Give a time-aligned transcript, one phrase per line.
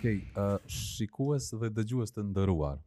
[0.00, 2.78] Okej, okay, uh, shikues dhe dëgjues të ndëruar.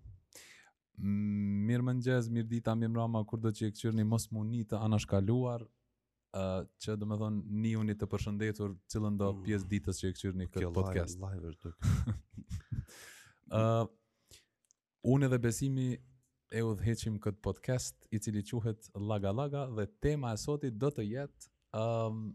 [1.69, 1.93] Mirë më
[2.37, 5.61] mirë dita, mirë më rama, kur do që e këqyrë një mos muni të anashkaluar,
[5.67, 9.43] uh, që do me thonë një unit të përshëndetur, cilën do mm.
[9.45, 11.19] pjesë ditës që e këqyrë një këtë podcast.
[11.27, 12.81] live, live,
[13.61, 13.85] uh,
[15.13, 15.87] unë edhe besimi
[16.49, 20.89] e u dheqim këtë podcast, i cili quhet Laga Laga, dhe tema e sotit do
[20.89, 21.53] të jetë...
[21.83, 22.25] Um,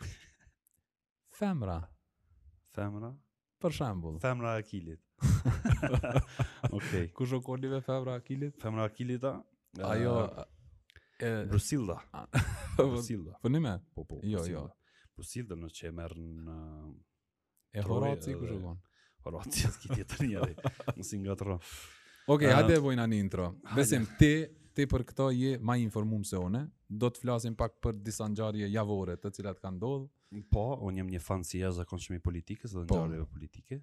[1.42, 1.80] Femra.
[2.76, 3.10] Femra?
[3.64, 4.18] Për shembull.
[4.20, 5.00] Femra e Akilit.
[6.70, 6.78] Okej.
[6.78, 7.06] Okay.
[7.16, 8.58] Kush me Femra e Akilit?
[8.62, 10.14] Femra e Akilit Ajo
[11.28, 11.96] e Brusilda.
[12.76, 13.38] Brusilda.
[13.42, 13.72] Po nime?
[13.94, 14.20] Po po.
[14.28, 14.68] Jo, jo.
[15.16, 16.58] Brusilda në që merr në
[17.80, 18.76] e Horaci kush e kon?
[19.24, 20.50] Horaci ski tjetër një.
[21.00, 21.56] Mos i ngatro.
[21.56, 21.94] Okej,
[22.28, 23.52] Ok, uh, hajde vojna në intro.
[23.76, 24.32] Besim ti
[24.76, 28.68] ti për këto je më informuar se one do të flasim pak për disa ngjarje
[28.72, 30.08] javore të cilat kanë ndodhur.
[30.50, 32.96] Po, unë jam një fan si jashtë zakonshëm i politikës dhe po.
[32.98, 33.76] ngjarjeve politike.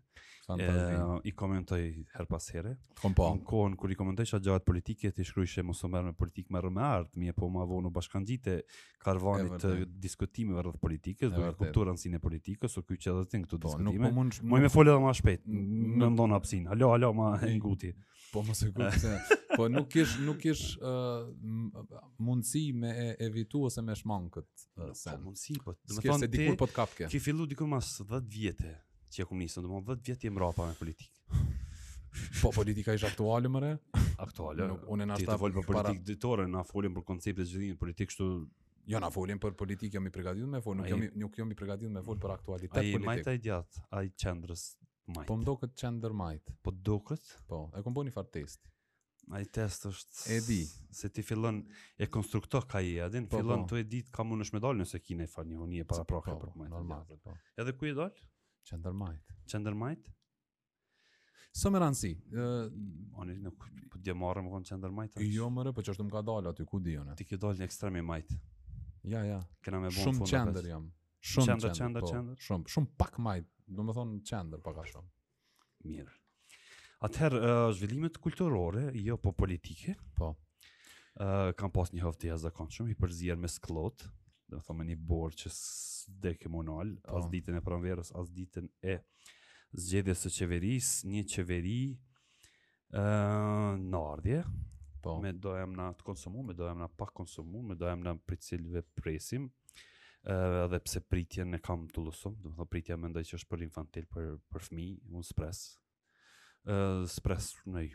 [0.43, 0.97] Fantastik.
[0.97, 1.77] Eh, I komentoj
[2.13, 2.75] her pas here.
[3.01, 3.29] Kom po.
[3.31, 6.51] Në kohën kur i komentoj çfarë gjërat politike, ti shkruajse mos u merr me politikë
[6.53, 8.57] më rëmë art, më po më avon u bashkangjite
[9.03, 13.43] karvanit të diskutimeve rreth politikës, do të kuptuar në politikës, ose ky që do të
[13.45, 14.09] këtu po, diskutime.
[14.11, 15.41] Po, nuk po më fol edhe më shpejt.
[15.47, 16.67] në ndon hapsin.
[16.67, 17.93] Alo, alo, ma nguti.
[18.33, 19.17] Po mos e kuptoj.
[19.57, 21.89] po nuk kish nuk kish eh,
[22.19, 25.13] mundësi me e evitu ose me shmangë këtë po, no, sen.
[25.19, 25.73] Po mundësi, po.
[25.87, 27.09] Dhe me thonë, se dikur po të kapë ke.
[27.13, 28.73] Ki fillu dikur mas 10 vjetë
[29.15, 31.21] që e kumë njësë, në 10 vjetë jem rapa me politikë.
[32.41, 33.71] po politika ishtë aktuale mëre?
[34.25, 34.67] Aktuale.
[34.93, 35.93] unë e nështë të për politikë para...
[36.09, 38.29] dytore, na folim për koncept e zhvillimit politikë, kështu
[38.91, 41.55] Jo, na folim për politikë, jam i përgatitur me fol, nuk jam nuk jam i
[41.55, 42.99] përgatitur me fol për aktualitet politike.
[42.99, 44.63] Ai majta i djat, ai qendrës
[45.15, 45.27] majt.
[45.29, 46.51] Po më duket qendër majt.
[46.67, 47.29] Po duket?
[47.47, 48.13] Po, e kam bën një
[49.31, 50.59] ai test është e di
[50.91, 51.61] se ti fillon
[51.97, 53.73] e konstrukto ka i adin po, fillon po.
[53.73, 56.17] të edit dit ka mundesh me dal nëse kine fal një honi e para po,
[56.17, 57.35] prokë po, po, po, normal po.
[57.61, 58.11] edhe ku i dal
[58.67, 60.11] qendër majt qendër majt
[61.53, 62.09] Së më rëndësi.
[62.33, 65.27] Uh, Ani, nuk po dje marrë më konë qëndër majtë.
[65.29, 67.13] Jo mërë, po që është më ka dalë aty, ku di jone?
[67.19, 68.37] Ti kjo dalë një ekstremi majtë.
[69.11, 69.35] Ja, ja.
[69.61, 70.29] Kena me bonë shumë fundë.
[70.31, 70.87] Shumë qëndër jam.
[71.29, 72.41] Shumë qëndër, qëndër, qëndër.
[72.41, 72.59] Po.
[72.73, 73.47] Shumë, pak majtë.
[73.69, 75.07] Do me thonë qëndër, pak shumë.
[75.91, 76.17] Mirë.
[77.03, 80.29] Atëherë, uh, zhvillimet kulturore, jo po politike, po.
[81.19, 84.05] Uh, kam pas një hëftë jashtë shumë, i përzier me sklot,
[84.49, 87.17] dhe më thome një borë që s'de ke monal, po.
[87.19, 88.95] as ditën e pranverës, as ditën e
[89.83, 91.75] zgjedhjes së qeveris, një qeveri
[92.95, 94.39] uh, në ardhje,
[95.03, 95.17] po.
[95.25, 98.85] me dojem na të konsumu, me dojem na pak konsumu, me dojem na për cilve
[99.01, 99.49] presim,
[100.23, 103.51] uh, edhe pse pritjen e kam të luson, dhe më thome pritja ndaj që është
[103.51, 105.73] për infantil, për, për fmi, unë s'presë,
[107.07, 107.91] spres nëj.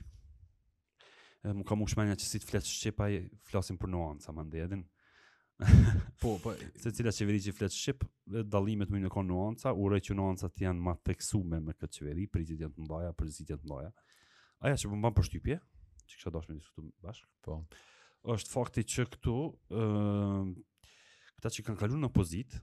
[1.59, 3.07] Më kam u shmenja që si të fletë Shqipa,
[3.49, 4.83] flasim për nuanca, më ndedin.
[6.23, 6.53] po, po.
[6.79, 8.05] Se cila qeveri që fletë Shqip,
[8.51, 12.29] dalimet më në konë nuanca, urej që nuancat të janë ma teksume me këtë qeveri,
[12.31, 13.91] pritit janë të mbaja, pritit janë të mbaja.
[14.59, 15.59] Aja që përmban për shtypje,
[16.11, 17.59] që kësha dashme një sotu bashkë, po.
[18.35, 19.37] është fakti që këtu,
[19.79, 20.89] uh,
[21.39, 22.63] këta që kanë kalu në pozitë,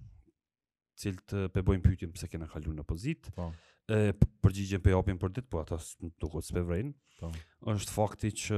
[1.00, 3.30] cilët pe bojnë pyetjen pse kena kaluar në opozit.
[3.36, 3.50] Po.
[3.92, 4.14] E
[4.44, 6.82] përgjigjen pe japin për ditë, po ata nuk do të
[7.20, 7.30] Po.
[7.76, 8.58] Është fakti që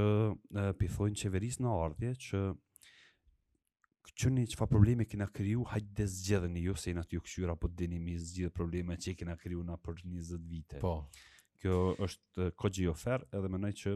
[0.80, 2.40] pifojnë çeveris në ardhje që
[4.18, 6.94] që një që fa probleme kena kriju, hajtë dhe zgjedhën i ju, jo se i
[6.96, 9.76] në të ju këshyra, po të dini mi zgjedhë probleme që i kena kriju na
[9.78, 10.78] për 20 vite.
[10.82, 10.94] Po.
[11.60, 13.92] Kjo është kogji ofer, edhe mënoj që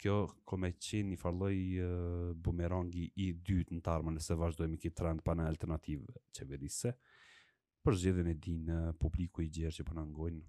[0.00, 0.14] kjo
[0.48, 5.26] kome qenë një farloj uh, bumerangi i dytë në tarmën, nëse vazhdojmë i kitë tranë
[5.26, 6.94] pana alternativë qeverise
[7.82, 8.68] për zgjedhjen e din
[9.02, 10.42] publiku i gjerë që po na ngojnë,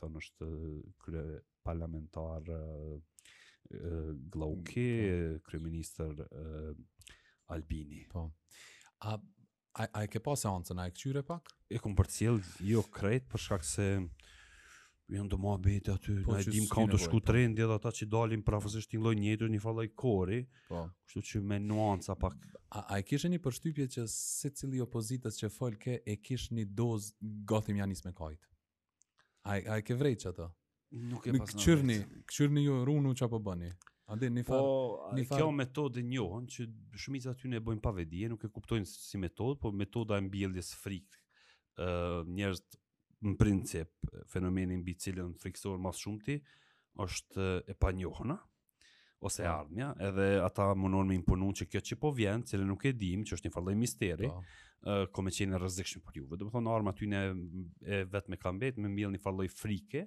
[0.00, 0.48] thonë është
[1.04, 1.24] krye
[1.66, 2.46] parlamentar
[3.70, 5.42] Glauki, Glauke, po.
[5.50, 6.24] kryeministër
[7.54, 8.02] Albini.
[8.10, 8.26] Po.
[9.06, 9.18] A
[9.80, 11.46] a, e ke pasë ancën, a e këtyre pak?
[11.70, 13.86] E kum përcjell jo kretë, për shkak se
[15.18, 17.22] janë të mua bete aty, po, na e dim kanë të shku po.
[17.26, 20.82] të rinë, dhe ata që dalim prafësisht një lloj njëtër, një falaj kori, po.
[21.10, 22.36] shtu që me nuanca pak.
[22.76, 26.56] A, a e kishë një përshtypje që se cili opozitas që folë ke, e kishë
[26.60, 28.50] një dozë gothim janis me kajtë?
[29.50, 30.50] A, a e ke vrejt që ato?
[31.10, 33.70] Nuk e pas në vrej ju Në këqyrë një runu që apo bëni?
[34.10, 34.66] A dhe një farë?
[34.66, 35.22] Po, far...
[35.22, 36.68] e kjo metode njohën që
[36.98, 37.92] shumica ty në e bojnë pa
[38.34, 41.18] nuk e kuptojnë si metode, po metoda e mbjellis frikt
[41.80, 42.60] njerëz
[43.24, 46.36] në princip fenomenin mbi cilën friksohen mas shumë ti,
[47.04, 48.36] është e pa njohëna,
[49.28, 49.50] ose po.
[49.52, 53.24] armja, edhe ata mundon me imponu që kjo që po vjen, cilë nuk e dim,
[53.28, 54.40] që është një farloj misteri, pa.
[54.40, 54.46] Po.
[54.80, 55.30] Uh, ko me
[55.60, 56.38] rëzikshme për juve.
[56.40, 57.18] Do të thonë, arma ty ne
[57.84, 60.06] e vetë me kam me mbjell një farloj frike,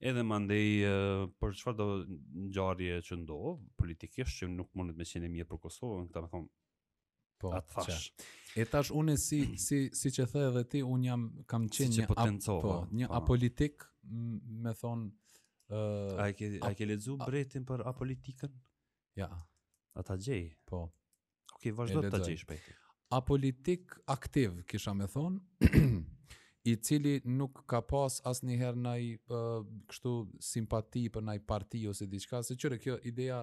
[0.00, 5.04] edhe mandej uh, për qëfar do në gjarje që ndohë, politikisht që nuk mundet me
[5.04, 6.48] qenë mirë për Kosovë, në këta me thonë,
[7.40, 8.06] po, atë thash.
[8.08, 8.32] Qa.
[8.56, 12.06] E tash unë si si si që the edhe ti un jam kam qenë si
[12.08, 13.84] po, një po, një apolitik,
[14.64, 15.02] me thon
[15.68, 18.52] ë uh, ai ke ai ke lexu bretin për apolitikën?
[19.20, 19.28] Ja.
[20.00, 20.54] Ata gjej.
[20.68, 20.84] Po.
[21.56, 22.72] Okej, okay, vazhdo ta gjej shpejt.
[23.16, 25.36] Apolitik aktiv, kisha me thon.
[26.70, 30.12] i cili nuk ka pas asnjëherë ndaj uh, kështu
[30.46, 33.42] simpati për ndaj parti ose diçka, se çore kjo ideja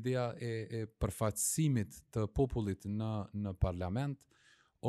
[0.00, 3.10] ideja e e përfaqësimit të popullit në
[3.44, 4.18] në parlament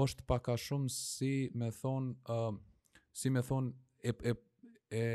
[0.04, 2.52] është pak a shumë si me thon uh,
[3.22, 3.72] si me thon
[4.10, 4.36] e e
[5.04, 5.06] e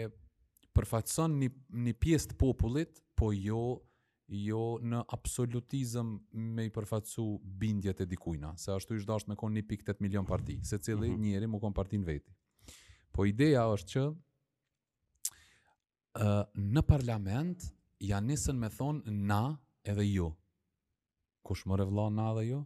[0.76, 1.48] përfaqëson një
[1.86, 3.62] një pjesë të popullit, po jo
[4.36, 6.08] jo në absolutizëm
[6.56, 7.24] me i përfaqësu
[7.62, 11.14] bindjet e dikujna, se ashtu ishtë dasht me konë 1.8 milion parti, se cili mm
[11.14, 11.26] -hmm.
[11.28, 12.34] njeri mu konë parti në veti.
[13.16, 14.16] Po ideja është që uh,
[16.76, 17.62] në parlament
[18.04, 19.38] janë nisën me thonë na
[19.88, 20.26] edhe ju.
[21.46, 22.58] Kush më revla na edhe ju?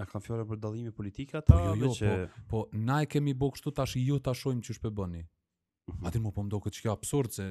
[0.00, 1.52] A kanë fjore për dalimi politike ata?
[1.52, 2.06] Po, jo, jo, që...
[2.36, 5.22] po, po, na e kemi bo kështu tash ju ta shojmë që shpe bëni.
[5.86, 6.02] Uhum.
[6.10, 7.44] Adin mu po mdo këtë që kjo absurd se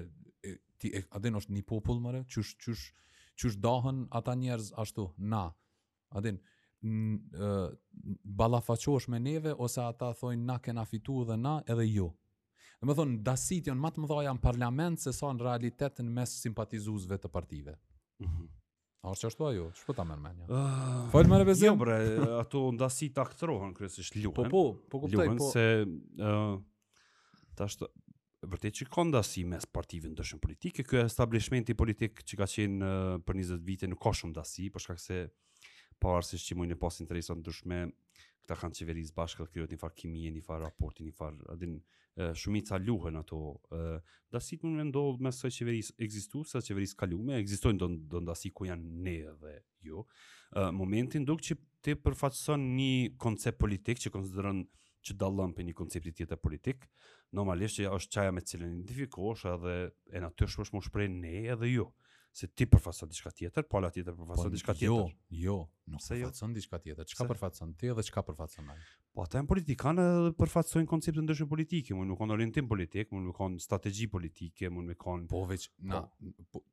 [0.44, 0.46] e,
[0.76, 2.82] ti, e, adin është një popull mëre, qësh, qësh,
[3.40, 5.46] qësh dahën ata njerëz ashtu, na.
[6.20, 6.36] Adin,
[8.24, 11.94] balafaqosh me neve ose ata thojnë na kena fitu dhe na edhe ju.
[11.94, 12.16] Jo.
[12.82, 16.12] Dhe më thonë, dasit janë matë më dhoja në parlament se sa në realitet në
[16.18, 17.78] mes simpatizuzve të partive.
[18.20, 18.50] Mhm.
[19.06, 19.66] A është që është ajo?
[19.78, 20.46] Shpo ta mërë menja?
[20.50, 21.68] Ah, Falë mërë vezim?
[21.68, 21.98] Jo, bre,
[22.42, 24.34] ato ndasit dasit aktrohen, kërësish, ljuhen.
[24.34, 25.50] Po, po, po, ku po.
[25.52, 25.86] Se,
[27.56, 27.86] ta është,
[28.74, 32.82] që ka në dasi mes partive në dëshën politike, kjo establishmenti politikë që ka qenë
[33.28, 35.28] për 20 vite nuk ka shumë dasi, po shkak se
[36.02, 37.86] pavarësisht që mund të pas interesa ndryshme
[38.46, 41.78] këta kanë qeverisë bashkë dhe kryet një farë kimie, një farë raporti, një farë adin
[42.38, 43.40] shumica luhen ato.
[44.32, 48.66] dasit më në ndohë me sëj qeverisë egzistu, sa qeverisë kalume, egzistojnë do, do ku
[48.66, 49.54] janë ne dhe
[49.88, 50.06] ju.
[50.06, 50.06] Jo.
[50.72, 54.66] momentin duke që ti përfaqëson një koncept politik që konsiderën
[55.06, 56.88] që dalën për një koncepti tjetër politik,
[57.32, 59.76] normalisht që është qaja me cilën identifikosh edhe
[60.16, 61.94] e natyrshme është më shprej ne edhe ju, jo.
[62.32, 65.14] se ti përfaqëson diçka tjetër, pala tjetër po, përfaqëson diçka jo, tjetër.
[65.30, 66.26] Jo, jo, Nuk se jo.
[66.26, 67.06] Përfaqëson diçka tjetër.
[67.12, 68.80] Çka përfaqëson ti dhe çka përfaqëson ai?
[69.16, 73.12] Po ata janë politikanë dhe përfaqësojnë konceptin e ndeshje politike, mund nuk kanë orientim politik,
[73.16, 75.86] mund nuk kanë strategji politike, mund nuk kanë po veç po.
[75.92, 76.02] na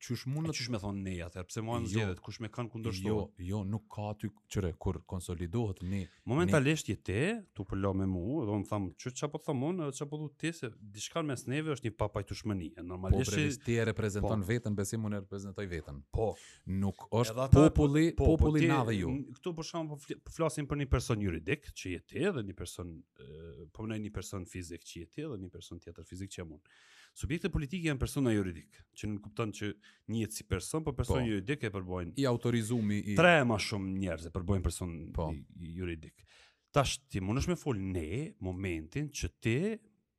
[0.03, 1.91] çush po, mund të çush më thon ne atë, pse mohan jo.
[1.93, 3.29] zgjedhet kush më kanë kundërshtuar.
[3.37, 6.00] Jo, jo, nuk ka aty çre kur konsolidohet ne.
[6.26, 7.20] Momentalisht je ti,
[7.55, 10.29] tu po lë me mua, do të them çu çapo them mua, edhe çapo du
[10.41, 12.73] ti se diçka mes neve është një papajtushmëni.
[12.75, 16.03] Po, normalisht po, ti e reprezenton po, veten, besim unë e reprezentoj veten.
[16.11, 16.32] Po,
[16.67, 19.10] nuk është populli, populli na dhe ju.
[19.37, 19.96] Këtu për shkak po,
[20.26, 23.34] po flasim për një person juridik që je ti dhe një person e,
[23.75, 26.75] po një person fizik që je ti dhe një person tjetër fizik që jam unë.
[27.19, 29.69] Subjektet politik janë persona juridik, që nuk kupton që
[30.16, 33.96] një si person, por person po, juridik e përbojnë i autorizumi i tre më shumë
[34.00, 35.26] njerëz e përbojnë person po.
[35.60, 36.25] i, juridik.
[36.72, 38.06] Tash ti mundesh me fol ne
[38.40, 39.58] momentin që ti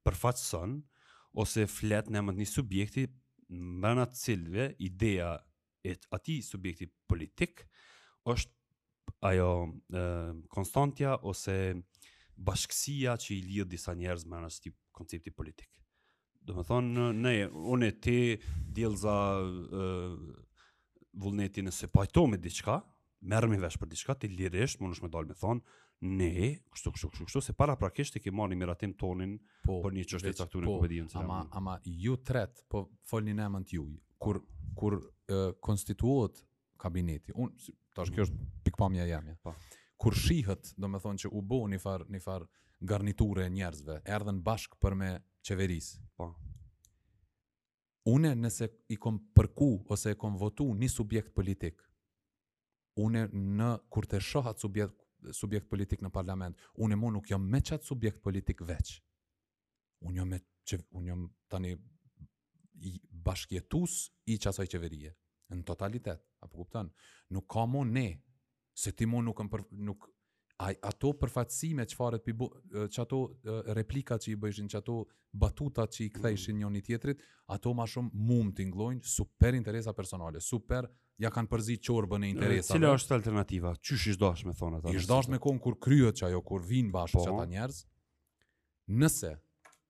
[0.05, 0.77] përfaqëson
[1.41, 3.07] ose flet në emër të një subjekti
[3.53, 5.31] mbrana të cilëve ideja
[5.83, 5.97] e
[6.45, 7.65] subjekti politik
[8.29, 8.53] është
[9.23, 10.03] ajo e,
[10.49, 11.83] konstantja ose
[12.35, 15.69] bashkësia që i lidh disa njerëz me anësti koncepti politik.
[16.43, 17.35] Do të thonë në në
[17.71, 18.17] unë ti
[18.77, 19.13] dielza
[21.13, 22.79] vullnetin se nëse pajto po me diçka,
[23.31, 26.27] merr mi vesh për diçka ti lirisht, mund të më dalë me thonë Ne,
[26.75, 29.93] kështu, kështu, kështu, kështu, se para prakisht e ke marrë një miratim tonin po, për
[29.95, 31.21] një qështet aktu në po, këpëdijën cilë.
[31.23, 33.85] Ama, ama ju tret, po folni në emën ju
[34.19, 34.41] kur,
[34.75, 36.41] kur uh, konstituot
[36.83, 39.27] kabineti, unë, Tash kjo është pikpamja jam.
[39.45, 39.53] Po.
[40.01, 42.45] Kur shihet, do të thonë që u bë një far një far
[42.91, 45.11] garniture njerëzve, erdhën bashk për me
[45.45, 45.91] qeveris.
[46.17, 46.31] Po.
[48.11, 51.79] Une nëse i kom përku ose e kom votu një subjekt politik,
[52.99, 54.97] une në kur të shohat subjekt,
[55.39, 58.97] subjekt politik në parlament, une mu nuk jam me qatë subjekt politik veç.
[60.03, 61.23] Unë jam, me, që, unë jam
[61.53, 61.77] tani
[62.83, 63.95] i bashkjetus
[64.25, 65.15] i qasaj qeverije,
[65.55, 66.91] në totalitet apo kupton?
[67.33, 68.07] Nuk ka më ne
[68.73, 70.07] se ti më nuk për, nuk
[70.63, 72.35] a, ato përfaqësime çfarë ti
[72.95, 73.19] çato
[73.77, 74.97] replikat që i bëjshin çato
[75.31, 77.23] batutat që i ktheshin njëri tjetrit,
[77.55, 80.87] ato më shumë mum tingllojnë super interesa personale, super
[81.21, 82.77] ja kanë përzi çorbën e interesave.
[82.79, 83.73] Cila është alternativa?
[83.77, 84.93] Çysh i dosh me thonë ata?
[84.93, 87.43] I dosh me kon kur kryhet çajo, kur vin bashkë po.
[87.55, 87.83] njerëz.
[88.89, 89.35] Nëse,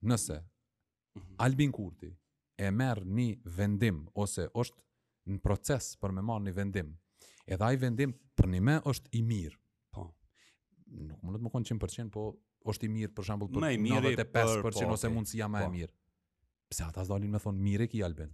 [0.05, 1.37] nëse mhm.
[1.41, 2.11] Albin Kurti
[2.61, 4.77] e merr një vendim ose është
[5.31, 6.89] në proces për me marrë një vendim.
[7.47, 9.57] Edhe ai vendim për një me është i mirë.
[9.95, 10.05] Po.
[11.09, 12.25] Nuk mundet të më konë 100%, po
[12.73, 15.15] është i mirë për shambull për 95% për, për, po, ose okay.
[15.15, 15.63] mundësia ja po.
[15.67, 15.91] e mirë.
[16.71, 18.31] Pse ata s'dalin me thonë mirë e ki Albin?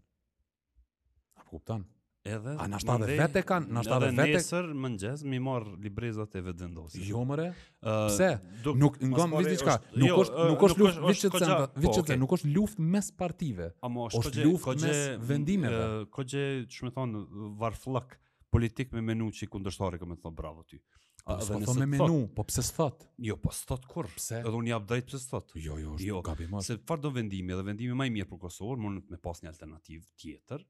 [1.38, 1.88] A po, kuptan?
[2.36, 4.24] Edhe a nashta dhe vetë kanë, nashta dhe vetë.
[4.26, 7.06] Edhe nesër mëngjes mi mor librezat e vetvendosjes.
[7.08, 7.50] Jo mëre.
[7.86, 8.30] Pse?
[8.66, 9.78] Duk, nuk ngon vetë diçka.
[10.04, 10.24] Nuk
[10.66, 13.72] është jo, nuk është luftë vetë vetë vetë, nuk është luftë mes partive.
[14.20, 15.84] është luftë mes vendimeve.
[16.20, 16.46] Kogje,
[16.78, 17.18] çmë thon,
[17.62, 18.18] varfllak
[18.54, 21.84] politik me menu që i kundërshtari këmë të bravo ti po, A, po s'po thonë
[21.84, 22.32] me menu, thot.
[22.34, 23.04] po pse s'thot?
[23.28, 24.40] Jo, po s'thot kur, pse?
[24.40, 25.54] edhe unë jap drejt pse s'thot.
[25.62, 26.66] Jo, jo, është jo, gabi marë.
[26.66, 30.10] Se farë do vendimi, edhe vendimi maj mirë për Kosovë, më me pas një alternativë
[30.24, 30.64] tjetër,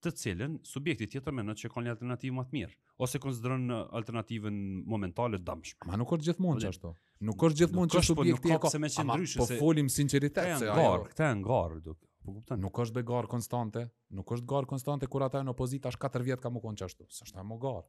[0.00, 3.80] të cilën subjekti tjetër mendon se ka një alternativë më të mirë ose konsideron uh,
[3.96, 5.72] alternativën momentale të dëmsh.
[5.88, 6.90] Ma nuk është gjithmonë që ashtu.
[7.28, 9.58] Nuk është gjithmonë që po subjekti ka se më qenë ndryshë po se.
[9.58, 12.58] Po folim sinqeritet se ajo këtë e ngarë do Po kuptoj.
[12.60, 16.24] Nuk është be garë konstante, nuk është garë konstante kur ata në opozitë as 4
[16.26, 17.06] vjet ka më konç ashtu.
[17.16, 17.80] S'është më garë.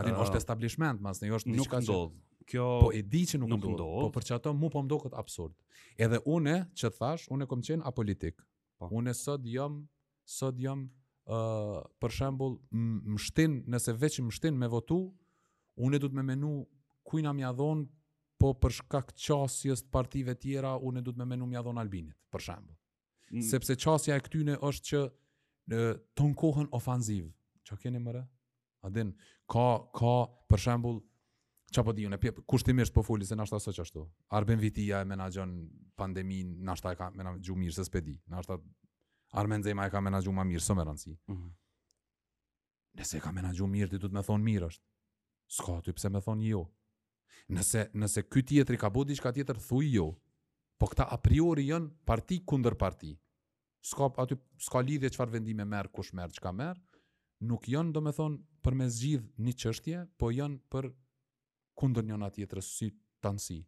[0.00, 2.00] A dinë është establishment mas, ne jo është diçka do.
[2.50, 3.86] Kjo po e di që nuk, nuk do.
[4.02, 5.54] Po për çato mu po më duket absurd.
[5.94, 8.42] Edhe unë ç'thash, unë kam qenë apolitik.
[8.80, 8.90] Po.
[8.98, 9.84] Unë sot jam
[10.28, 10.88] sot jam
[11.28, 12.54] uh, për shembull
[13.12, 14.98] mështin nëse veçi mështin me votu
[15.86, 16.52] unë do të më menu
[17.08, 17.84] kujna më dhon
[18.40, 22.16] po për shkak qasjes të partive tjera unë do të më menu më dhon Albinit
[22.32, 22.76] për shembull
[23.32, 23.44] mm.
[23.50, 25.02] sepse qasja e këtyne është që
[25.72, 25.82] në
[26.16, 27.28] ton kohën ofanziv
[27.68, 28.24] çka keni mëre
[28.80, 29.12] a din
[29.52, 29.68] ka
[30.00, 30.16] ka
[30.48, 31.04] për shembull
[31.68, 34.00] Qa po di, unë e kushtimisht po fulli se nashta së qashtu.
[34.32, 35.50] Arben vitia e menagjon
[36.00, 38.14] pandemin, nashta e ka menagjon mirë se s'pedi.
[38.32, 38.56] Nashta
[39.30, 41.12] Armen Zema e ka menaxhu më mirë somë rancë.
[41.28, 41.50] Mm -hmm.
[42.98, 44.84] Nëse e ka menaxhu mirë ti do të më thon mirë është.
[45.56, 46.62] S'ka ty pse më thon jo.
[47.54, 50.06] Nëse nëse ky tjetri ka bëu diçka tjetër thuj jo.
[50.78, 53.12] Po këta a priori janë parti kundër parti.
[53.90, 54.34] S'ka aty
[54.66, 56.76] s'ka lidhje çfarë vendime merr kush merr çka merr.
[57.48, 60.84] Nuk janë do më thon për me zgjidh një qështje, po janë për
[61.78, 62.88] kundër njëna tjetërës si
[63.22, 63.58] të nësi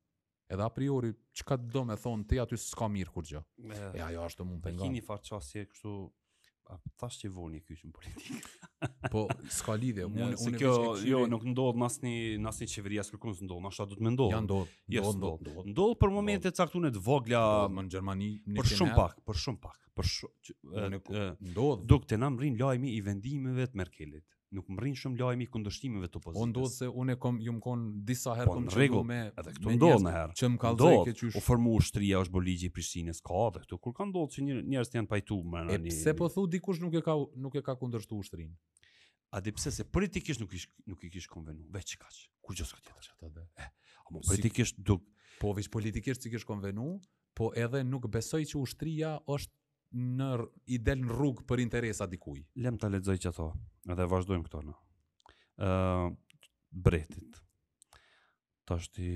[0.50, 3.42] edhe a priori që ka të do me thonë ti aty s'ka mirë kur gjë
[3.76, 5.98] e ajo ja, është të mund pengon e kini farë kështu
[6.70, 9.22] a thasht që voni e në politikë po
[9.56, 10.72] s'ka lidhe unë, unë kjo,
[11.06, 12.14] jo, nuk ndodhë mas një
[12.44, 15.06] nas një qeveria s'ka kërkun së ndodhë mas shëta të me ndodhë ja ndodhë yes,
[15.06, 17.42] ndodhë ndodh, ndodh, ndodh, për momente ndodh, caktunet vogla
[17.74, 18.30] në Gjermani
[18.60, 21.02] për shumë pak për shumë pak për shumë
[21.90, 26.20] duke të nam lajmi i vendimeve të Merkelit nuk më rrinë shumë lajmi kundështimeve të
[26.22, 26.42] po opozitës.
[26.42, 29.18] Unë ndodhë se unë e kom, ju më konë disa herë po, kom regu, me,
[29.38, 31.38] edhe këtu ndodhë që më kalë dhe këtë qysh...
[31.38, 34.46] U formu shtria është bërë ligji i Prishtinës, ka dhe këtu, kur ka ndodhë që
[34.66, 35.92] njerës të janë pajtu me në një...
[35.92, 37.14] E pse po thu dikush nuk e ka,
[37.46, 38.90] nuk e ka kundështu u shtrinë?
[39.30, 42.58] A dhe pse se politikisht nuk, ish, nuk i kish konvenu, veç ka që, kur
[42.58, 43.46] gjësë këtë jetër.
[43.54, 43.70] Eh,
[44.08, 45.04] amo, po politikisht si, duk...
[45.40, 46.96] Po, vish politikisht që kish konvenu,
[47.38, 49.54] po edhe nuk besoj që ushtria është
[49.96, 50.26] në
[50.70, 52.40] i del në rrugë për interesa dikuj.
[52.62, 53.60] Lem ta lexoj që thonë.
[53.90, 54.74] edhe vazhdojmë këto na.
[55.60, 56.16] ë uh,
[56.70, 57.40] Bretit.
[58.64, 59.10] Tashti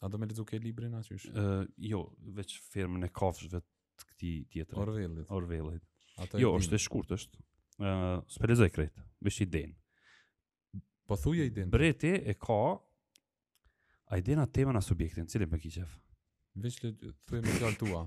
[0.00, 1.16] A do me lexu ke librin aty?
[1.28, 2.02] Ë uh, jo,
[2.36, 4.78] veç firmën e kafshëve të këtij tjetër.
[4.80, 5.30] Orvellit.
[5.36, 5.82] Orvellit.
[6.24, 7.42] Ato jo, është e shkurtë është.
[7.84, 9.74] ë uh, Spelezoj kret, veç i den.
[11.06, 11.68] Po thuja i den.
[11.70, 12.60] Breti e ka
[14.10, 15.90] Ajdena den atë temën a subjektin, cilën më kiqef.
[16.58, 16.94] Veç le
[17.28, 18.00] thuaj me fjalën tua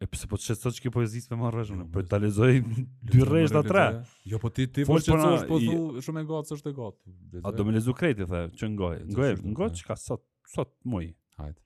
[0.00, 2.56] e pse po çesot çka poezisë me marrësh unë, mm, po ta lexoj
[3.12, 3.84] dy rresh ta tre.
[4.26, 7.12] Jo po ti ti po çesosh po thu shumë gatë është e gatë.
[7.46, 8.96] A do më lexu kreti the, që ngoj.
[9.12, 11.12] Ngoj, ngoj çka sot sot muj.
[11.38, 11.58] Hajt.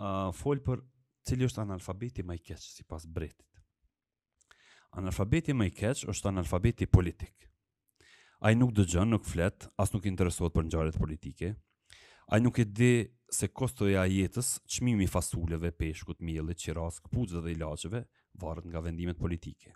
[0.00, 0.80] Uh, fol për
[1.28, 3.44] cili është analfabeti më i keq sipas Britit.
[4.96, 7.50] Analfabeti më i keq është analfabeti politik.
[8.44, 11.52] Ai nuk dëgjon, nuk flet, as nuk i intereson për ngjarjet politike.
[12.32, 12.92] Ai nuk e di
[13.32, 18.04] se kostoja jetës, çmimi i fasuleve, peshkut, miellit, qiras, kputzave dhe ilaçeve
[18.42, 19.72] varet nga vendimet politike.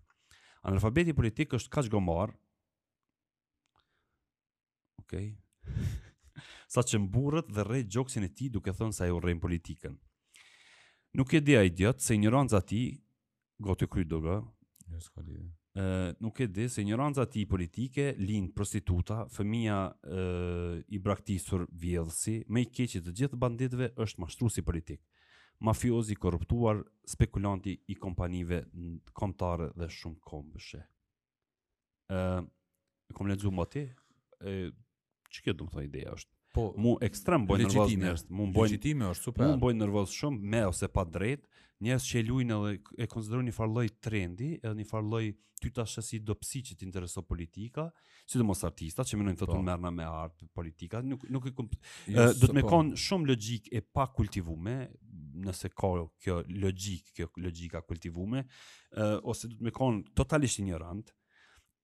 [0.62, 2.32] Analfabeti politik është kaq gomar.
[5.02, 5.32] Okej.
[5.32, 6.30] Okay.
[6.74, 9.96] Saçi dhe rrej gjoksin e tij duke thënë se ai urrën politikën.
[11.18, 12.86] Nuk e di i djetë, se ignoranca e tij
[13.66, 14.38] goti kry dogë.
[14.90, 15.02] Jo
[16.18, 22.40] nuk e di se një ignoranca ti politike lind prostituta, fëmia e, i braktisur vjedhësi,
[22.50, 25.02] me i keqi të gjithë banditëve është mashtruesi politik.
[25.60, 28.62] Mafiozi korruptuar, spekulanti i kompanive
[29.12, 30.80] kombëtare dhe shumë kombëshe.
[32.10, 32.18] ë
[33.10, 33.66] e kom lexuar më
[34.40, 34.72] ë
[35.30, 36.32] ç'ke do të ideja është?
[36.54, 39.46] Po, mu ekstrem bojë nervoz mu është super.
[39.52, 41.44] Mu bojë nervoz shumë me ose pa drejt,
[41.80, 45.22] njerëz që e luajnë edhe e konsiderojnë një farë lloj trendi, edhe një farë lloj
[45.60, 47.86] ty tash se si dopsi që të intereson politika,
[48.24, 49.60] sidomos artistat që mënojnë thotë po.
[49.64, 52.72] merrna me art, politika, nuk nuk e jo, do të më po.
[52.74, 54.86] kon shumë logjik e pa kultivuar,
[55.50, 55.90] nëse ka
[56.24, 61.12] kjo logjik, kjo logjika kultivuar, uh, ose do të më kon totalisht ignorant,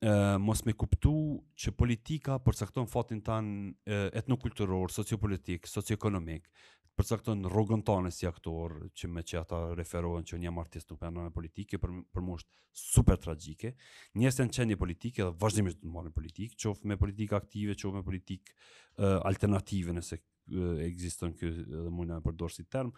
[0.06, 1.12] uh, mos me kuptu
[1.56, 6.48] që politika përcakton fatin tanë uh, etnokulturor, sociopolitik, socioekonomik,
[6.96, 11.26] përcaktojnë rrugën tonë si aktor që me që ata referohen që një artist nuk kanë
[11.28, 13.74] në politikë për për mua është super tragjike.
[14.20, 18.04] Njëse në çendi politike dhe vazhdimisht të marrin politikë, qoftë me politikë aktive, qoftë me
[18.08, 22.94] politikë uh, alternative nëse uh, ekziston ky edhe mund ta përdor si term,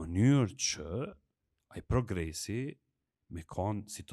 [0.00, 0.88] mënyrë që
[1.76, 2.58] ai progresi
[3.32, 4.08] me kanë si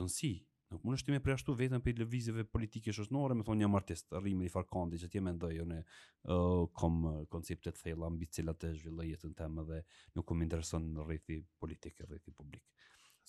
[0.69, 4.11] Nuk mund të shtimi për ashtu vetëm për lëvizjeve politike shoqënore, më thonë jam artist,
[4.19, 6.99] rrimi i Farkandi që ti mendoj unë jo uh, kom
[7.33, 8.71] konceptet thella mbi të cilat e
[9.09, 9.79] jetën tim edhe
[10.19, 12.69] nuk më intereson rrethi politik, rrethi publik.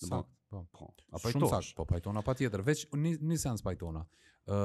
[0.01, 0.91] Sa, po, po.
[1.17, 4.01] Apo ai tona, po, po ai tona patjetër, veç një seancë pajtona.
[4.49, 4.61] Ë,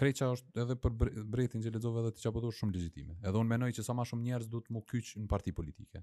[0.00, 0.94] Kreqa është edhe për
[1.30, 3.18] bretin që lexove edhe ti çapo thua shumë legjitime.
[3.28, 6.00] Edhe un mendoj që sa më shumë njerëz duhet të mu kyç në parti politike.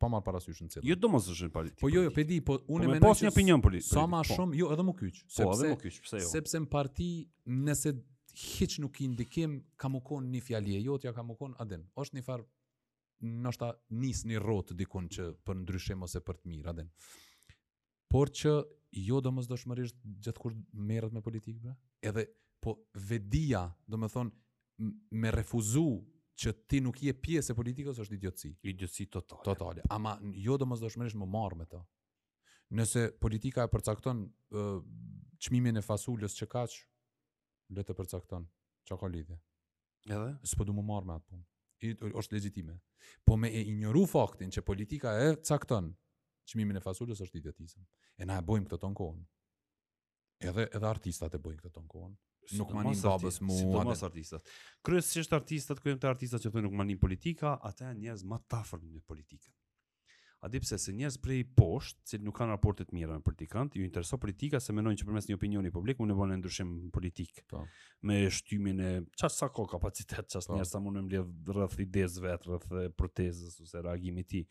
[0.00, 0.84] Pa marr parasysh në cilën.
[0.88, 1.74] Jo domosdoshmë në parti.
[1.82, 3.02] Po jo, jo, pe di, po un e mendoj.
[3.04, 3.90] Po pas një opinion politik.
[3.90, 4.38] Sa më po.
[4.38, 5.18] shumë, jo, edhe mu kyç.
[5.36, 6.28] Po edhe mu kyç, pse jo?
[6.30, 7.08] Sepse në parti
[7.68, 7.92] nëse
[8.46, 11.82] hiç nuk i ndikim, kam u kon një fjalë e jotja, kam u kon Adem.
[12.00, 12.46] Është një far
[13.48, 16.88] nosta nis në rrot dikun që për ndryshim ose për të mirë, Adem.
[18.14, 18.56] Por që
[19.04, 20.54] jo domosdoshmërisht gjatkur
[20.88, 21.74] merret me politikë,
[22.06, 22.26] edhe
[22.64, 24.32] po vedia, do me thonë,
[25.14, 25.84] me refuzu
[26.40, 28.52] që ti nuk je pjesë e politikës është idiotësi.
[28.72, 29.44] Idiotësi totale.
[29.46, 29.84] Totale.
[29.94, 30.16] Ama
[30.46, 31.82] jo do mos dëshmërisht më marr me të.
[32.80, 34.24] Nëse politika e përcakton
[34.56, 34.78] uh,
[35.44, 36.78] çmimin e fasullës që kaq
[37.76, 38.48] le të përcakton
[38.88, 39.36] çka ka lidhje.
[40.08, 41.46] Edhe s'po du më marr me atë punë.
[42.22, 42.78] Është legjitime.
[43.28, 45.92] Po me e ignoru faktin që politika e cakton
[46.48, 47.84] çmimin e fasulës është idiotizëm.
[48.20, 49.22] E na e bojmë këtë ton kohën.
[50.48, 52.14] Edhe edhe artistat e bojnë këtë ton kohën
[52.58, 54.52] nuk manin babës mu si anë artistat.
[54.84, 58.82] Kryesisht artistat, kujtim të artistat që thonë nuk manin politika, ata janë njerëz më tafër
[58.84, 59.52] në politikë.
[60.44, 63.72] A di pse se njerëz prej poshtë, që nuk kanë raporte të mira me politikant,
[63.78, 67.40] ju intereson politika se mendojnë që përmes një opinioni publik mund të bënë ndryshim politik.
[67.48, 67.62] Po.
[68.04, 70.58] Me shtymin e çfarë sa ka kapacitet, çfarë po.
[70.58, 72.68] njerëz sa të mbledh rreth idezëve, rreth
[73.00, 74.44] protezës ose reagimit të tij.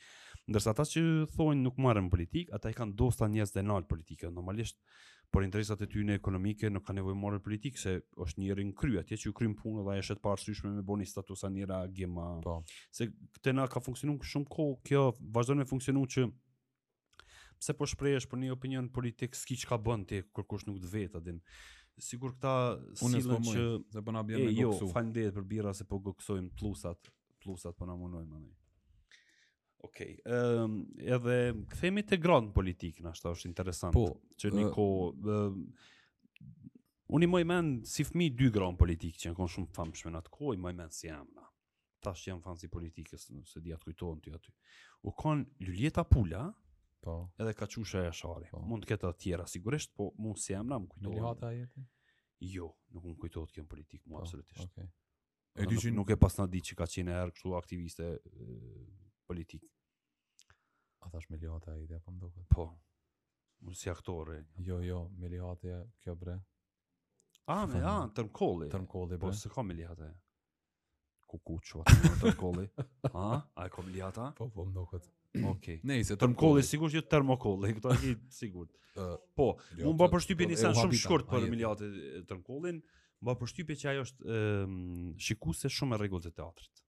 [0.50, 1.06] Ndërsa ata që
[1.38, 4.34] thonë nuk marrën politik, ata i kanë dosta njerëz të lartë politikë.
[4.34, 4.82] Normalisht
[5.34, 9.00] por interesat e tyre ekonomike nuk kanë nevojë morale politike se është një rrin kry
[9.02, 12.60] atje që kryjm punë dhe është të parësishme me boni status anira gema po
[12.94, 13.08] se
[13.40, 15.02] këtë na ka funksionuar shumë kohë kjo
[15.38, 16.28] vazhdon të funksionojë që
[17.64, 20.94] pse po shprehesh për një opinion politik s'ki çka bën ti kur kush nuk të
[20.96, 22.54] vetë, atë sigur këta
[23.02, 23.54] sillen që unë s'po më
[23.98, 27.10] se bëna po bjerë me jo, goksu jo falendit për birra se po goksojm plusat
[27.42, 28.54] plusat po na munojmë anë
[29.84, 29.98] Ok,
[30.64, 31.38] um, edhe
[31.74, 33.96] kthehemi te grond politikë, na është është interesant.
[33.98, 34.06] Po,
[34.40, 36.46] që një ko uh, dhe...
[37.18, 40.32] unë më menë, si fëmijë dy grond politikë, që në konë shumë famshëm në atë
[40.38, 41.28] kohë, më menë si jam.
[41.36, 41.50] Na.
[42.04, 44.56] Tash jam fan si politikës, nëse di atë kujton ti aty.
[45.04, 46.46] U kanë Lulieta Pula,
[47.04, 48.48] po, edhe Kaçusha Jashari.
[48.56, 48.64] Po.
[48.64, 51.12] Mund të ketë të tjera sigurisht, po mund si jam, na më kujton.
[51.12, 51.52] Nuk ata
[52.44, 54.64] Jo, nuk un kujtohet kjo politikë, mua po, absolutisht.
[54.72, 54.88] Okay.
[55.64, 58.08] Edhe ju nuk e pasna ditë që ka qenë erë kështu aktiviste
[59.28, 59.62] politik.
[61.04, 61.78] A thash me lihatë po.
[61.78, 62.44] e ide, po më doke?
[62.54, 62.66] Po,
[63.76, 64.44] si aktore.
[64.60, 66.38] Jo, jo, me kjo bre.
[67.52, 68.70] A, me, a, po, në tërmë kolli.
[68.72, 69.26] Tërmë kolli, bre.
[69.28, 70.14] Po, se ka me lihatë e.
[71.34, 71.84] në
[72.22, 72.68] tërmë kolli.
[73.14, 75.04] A, a e ka me Po, po më doke.
[75.50, 75.68] Ok.
[75.90, 78.82] Ne i se tërmë kolli, sigur që tërmë kolli, këto e hitë,
[79.36, 79.48] Po,
[79.80, 82.80] unë ba përshtypje një sen shumë shkurt për me lihatë e tërmë kollin,
[83.24, 84.42] përshtypje që ajo është
[85.26, 86.82] shikuse shumë e regullë të teatrit.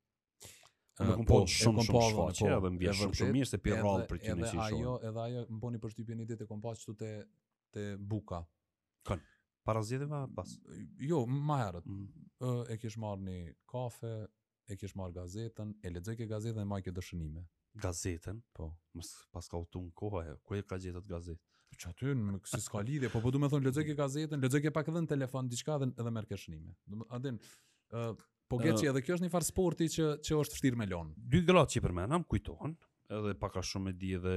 [1.03, 4.03] Në kom po, shumë shumë shfaqe, edhe më vjen shumë shumë mirë se pirë rollë
[4.11, 4.53] për ty në qishu.
[4.63, 7.09] Edhe ajo, edhe ajo, më boni përshtypje një ditë e kom qëtu të,
[7.75, 8.39] të buka.
[9.09, 9.25] Kënë?
[9.67, 10.53] Para zjedhe ma pas?
[11.03, 11.89] Jo, ma herët.
[11.91, 12.29] Mm.
[12.71, 13.37] E kish marrë një
[13.73, 14.13] kafe,
[14.71, 17.43] e kish marrë gazetën, e ledzoj ke gazetën e majke dëshënime.
[17.83, 18.39] Gazetën?
[18.55, 18.69] Po.
[18.95, 21.59] Mës pas ka utun koha e, ku e ka gjetët gazetë?
[21.75, 24.61] Që aty në kësi s'ka lidhje, po po du me thonë, ledzoj ke gazetën, ledzoj
[24.63, 26.71] ke pak edhe në telefon, diçka edhe merë kërshënime.
[27.17, 27.41] Adin,
[28.51, 31.15] Po gjetë që edhe kjo është një farë sporti që, që është fështirë me lonë.
[31.33, 32.75] Dy gëllatë që i përmenam, kujtohën,
[33.17, 34.33] edhe paka shumë e di edhe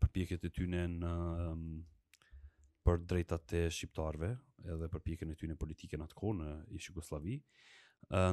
[0.00, 1.10] përpjeket e tyne në,
[2.88, 4.30] për drejtat e shqiptarve,
[4.64, 7.36] edhe përpjeket e tyne politike në atë konë, në i Shqikoslavi.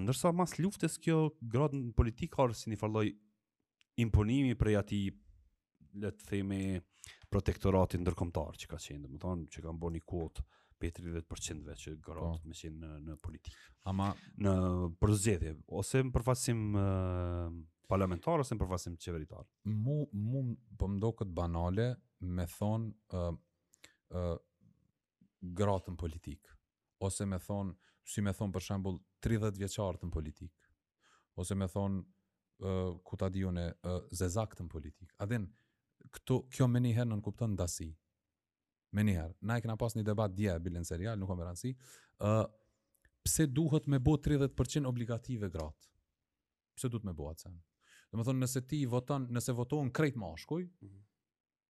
[0.06, 1.20] Ndërsa mas luftes kjo
[1.54, 3.06] gëllatë në politikë arë si një farloj
[4.06, 5.02] imponimi prej ati,
[6.06, 6.62] le të themi,
[7.32, 10.48] protektoratin ndërkomtar që ka qenë, dhe më tanë që kam bo një kuotë,
[10.82, 11.94] për 30% veç po.
[12.08, 13.60] garot me qenë në në politikë.
[13.90, 14.08] Ama
[14.44, 14.54] në
[15.02, 17.50] përzgjedhje ose në përfasim uh,
[17.92, 19.46] parlamentar ose në përfasim qeveritar.
[19.70, 20.44] Mu mu
[20.78, 21.88] po më banale
[22.22, 23.38] me thon ë uh,
[24.20, 24.38] ë
[25.68, 26.50] uh, politik
[27.02, 30.52] ose me thon si me thon për shembull 30 vjeçar të politik
[31.40, 35.14] ose me thon uh, ku ta diun uh, zezaktën politik.
[35.20, 35.48] A din
[36.12, 37.94] këto kjo më në në kupton dasi
[38.92, 41.48] me njëherë, na e kena pas një debat dje e bilin serial, nuk kam e
[41.48, 42.44] uh,
[43.24, 45.88] pse duhet me bo 30% obligative gratë?
[46.76, 47.58] Pse duhet me bo atë sen?
[48.12, 51.06] Dhe me thonë, nëse ti votan, nëse votohen krejt ma shkuj, mhm.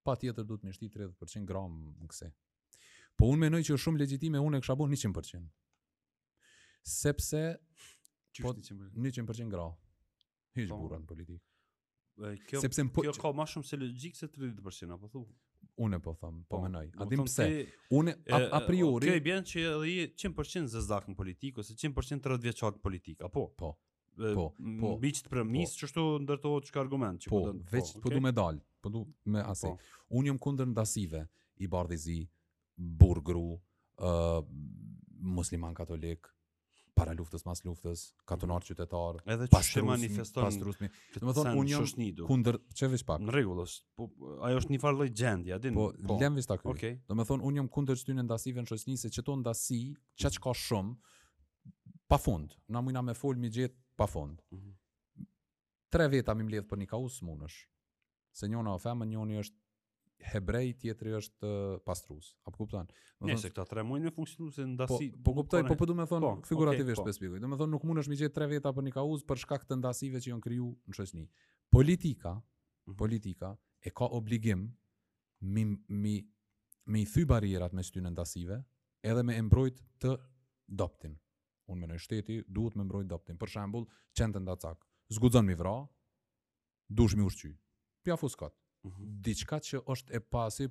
[0.08, 2.32] pa tjetër duhet me shti 30% gramë në këse.
[3.20, 5.44] Po unë menoj që shumë legjitime, unë e kësha bo 100%.
[6.90, 7.42] Sepse,
[8.42, 9.68] po, 100% gra.
[10.58, 10.80] Hiqë po.
[10.88, 11.42] burën politikë.
[12.50, 15.22] Kjo, Sepse, po kjo ka ma shumë se logjikë se 30%, apo thu?
[15.84, 16.90] unë po them, po, po mënoj.
[17.02, 17.48] A dim pse?
[17.98, 19.08] Unë a, priori.
[19.10, 23.28] Kjo i bën që edhe 100% zezak në politikë ose 100% rreth vjeçar në politikë,
[23.30, 23.48] apo?
[23.60, 23.72] Po.
[24.36, 24.48] po,
[24.80, 24.92] po.
[25.02, 25.82] Biç të premis, po.
[25.84, 27.44] çështo ndërtohet çka argument që po.
[27.48, 29.74] Po, po veç po, du me dal, po du me asaj.
[29.74, 30.02] Po.
[30.20, 31.24] Unë jam kundër ndasive
[31.66, 32.20] i bardhizi,
[32.82, 33.56] burgru,
[35.22, 36.30] musliman katolik,
[36.98, 38.68] para luftës, mas luftës, katonar mhm.
[38.70, 40.90] qytetar, edhe që shë manifeston pas trusmi.
[41.16, 42.58] Dhe më thonë, unë jam kundër...
[42.80, 43.24] që vish pak?
[43.24, 44.10] Në regullës, po,
[44.48, 45.78] ajo është një farë lejtë gjendja, din?
[45.78, 46.18] Po, po.
[46.22, 46.98] lem vish ta Okay.
[47.08, 49.36] Dhe më thonë, unë jam kundër që ty në ndasive në shosni, se që to
[49.42, 49.80] ndasi,
[50.20, 51.16] që që ka shumë,
[52.12, 54.42] pa fund, na mujna me folë, mi gjet pa fund.
[54.52, 55.28] Mm -hmm.
[55.92, 57.60] Tre veta mi mbledh për një kaus, munësh.
[58.32, 59.10] Se njëna o femën,
[59.44, 59.61] është
[60.30, 62.32] hebrej tjetri është eh, pastrus.
[62.46, 62.90] A po kupton?
[63.22, 65.10] Do të se këta tre mundin në funksionojnë si ndasi.
[65.18, 65.94] Po po kuptoj, po po, po, po.
[65.94, 67.42] do të thonë figurativisht pesë pikë.
[67.44, 69.80] Do të thonë nuk mundesh me gjetë tre veta apo një kauz për shkak të
[69.82, 71.26] ndasive që janë kriju në çësni.
[71.72, 72.98] Politika, mhm.
[73.02, 74.68] politika e ka obligim
[75.54, 75.66] mi
[76.04, 76.16] mi
[76.92, 78.62] me i thy barierat me shtynë ndasive,
[79.06, 80.16] edhe me mbrojt të
[80.68, 81.18] doptin.
[81.72, 83.38] Un mendoj shteti duhet me mbrojt doptin.
[83.40, 83.86] Për shembull,
[84.18, 84.82] çentë ndacak,
[85.14, 85.76] zguxon mi vra,
[86.90, 87.54] dush mi ushqy.
[88.04, 88.56] Pja fuskat.
[88.86, 89.22] Mhm.
[89.24, 90.68] diçka që është e pasi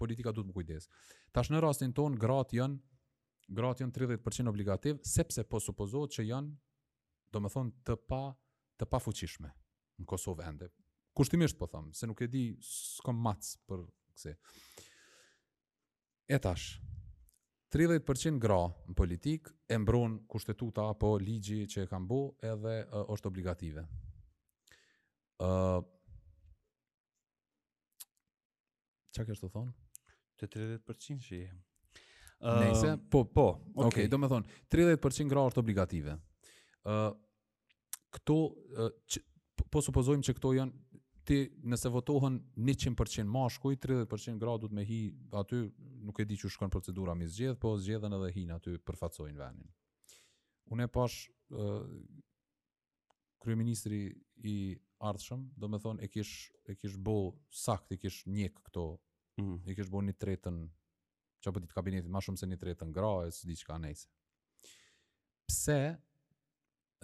[0.00, 0.86] politika duhet të kujdes.
[1.32, 2.80] Tash në rastin ton gratë janë
[3.58, 6.52] gratë janë 30% obligativ sepse po supozohet që janë
[7.34, 8.20] domethën të pa
[8.80, 9.50] të pa fuqishme
[10.00, 10.70] në Kosovë ende.
[11.18, 13.84] Kushtimisht po them, se nuk e di s'kam mac për
[14.16, 14.32] kse.
[16.32, 16.78] Etash
[17.74, 23.28] 30% gra në politik e mbron kushtetuta apo ligji që e kanë bu edhe është
[23.30, 23.84] obligative.
[25.40, 25.90] Ëh uh,
[29.16, 30.04] Qa kështë të thonë?
[30.40, 30.48] Të
[30.86, 31.58] 30% që jem.
[32.40, 36.14] Nëjse, po, po, Oke, okay do me thonë, 30% gra është obligative.
[36.88, 37.10] Uh,
[38.16, 38.36] këto,
[38.86, 39.20] uh, që,
[39.70, 40.86] po supozojmë që këto janë,
[41.28, 45.00] ti nëse votohen 100% mashkuj, 30% gra du të me hi
[45.42, 45.60] aty,
[46.08, 49.68] nuk e di që shkon procedura mi zgjedh, po zgjedhën edhe hin aty përfatsojnë venin.
[50.72, 51.20] Unë e pash,
[51.52, 51.84] uh,
[53.40, 54.58] kryeministri i
[55.00, 57.16] ardhshëm, do me thonë, e kish, e kish bo
[57.52, 58.84] sakt, e kish njek këto,
[59.40, 59.58] mm.
[59.70, 60.60] e kish bo një tretën,
[61.40, 64.08] që apëtit kabinetit, ma shumë se një tretën gra, e së di që ka nejse.
[65.50, 65.78] Pse,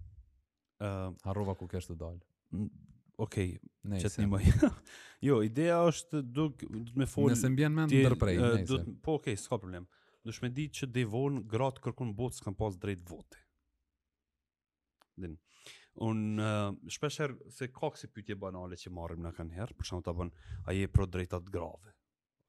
[0.76, 2.20] Uh, harrova ku kesh të dalë.
[3.24, 4.72] Okej, okay, që të një mëjë.
[5.30, 7.32] jo, ideja është duke, du të me folë...
[7.32, 8.80] Nëse mbjen me në ndërprej, nejse.
[8.98, 9.86] Po, okej, okay, s'ka problemë
[10.26, 13.42] dush me di që devon gratë kërkun botë s'kam pas drejt vote.
[15.22, 15.38] Din.
[16.04, 20.00] unë uh, shpeshher se ka kësi pyetje banale që marrim na kanë herë, për të
[20.04, 20.28] ta bën
[20.68, 21.94] a je pro drejta të grave.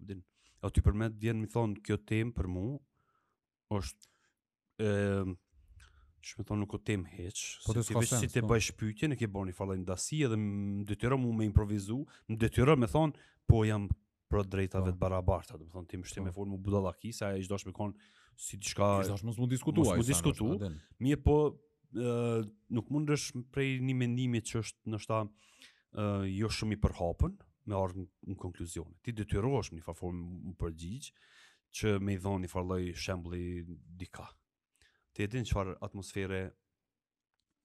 [0.09, 0.25] Din.
[0.67, 2.73] O ti përmet vjen mi thon kjo temë për mua
[3.77, 4.09] është
[4.83, 4.87] e,
[5.21, 5.31] uh,
[6.27, 8.49] shumë thon nuk o temë hiç, po se si të po.
[8.51, 12.01] bësh shpytje, ne ke bën falaj në ndasi edhe më detyron mu me improvisu,
[12.33, 13.15] më detyron me thon
[13.47, 13.87] po jam
[14.27, 14.95] pro drejtave po.
[14.95, 16.41] të barabarta, do të thon ti më shtim me po.
[16.41, 17.87] formë budallaki se ai çdo më
[18.37, 18.87] si diçka.
[19.07, 19.97] Çdosh mos mund diskutuar.
[19.97, 20.75] Mos mund diskutuar.
[21.01, 25.27] Mirë po ë uh, nuk mundesh prej një mendimi që është ndoshta ë
[25.97, 27.33] uh, jo shumë i përhapur
[27.67, 28.91] me ardhmë në konkluzion.
[29.03, 31.09] Ti detyrohesh në farë formë të përgjigj
[31.79, 33.47] që më i dhoni farloj lloj shembulli
[34.03, 34.27] dika.
[35.15, 36.43] Ti e din çfarë atmosfere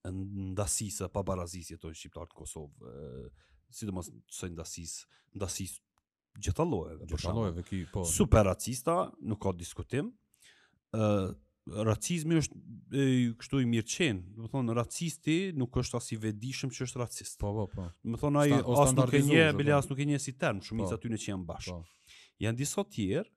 [0.03, 2.93] ndasisë pa barazisë të shqiptar të Kosovë,
[3.77, 5.05] sidomos çoj ndasisë,
[5.37, 5.77] ndasisë
[6.39, 7.05] gjitha llojeve.
[7.07, 8.03] Gjitha llojeve ki po.
[8.05, 10.11] Super racista, nuk ka diskutim.
[10.93, 11.29] ë uh,
[11.87, 12.53] racizmi është
[13.01, 13.05] e,
[13.39, 14.19] kështu i mirë qenë.
[14.35, 17.37] Do të thonë racisti nuk është as i vetëdijshëm që është racist.
[17.41, 17.85] Po, po, po.
[18.03, 18.51] Do të thonë ai
[18.83, 19.79] as nuk e një, bile po.
[19.79, 21.71] as nuk e njeh si term, shumica po, aty në që janë bash.
[21.71, 21.79] Po.
[22.45, 23.29] Janë disa të tjerë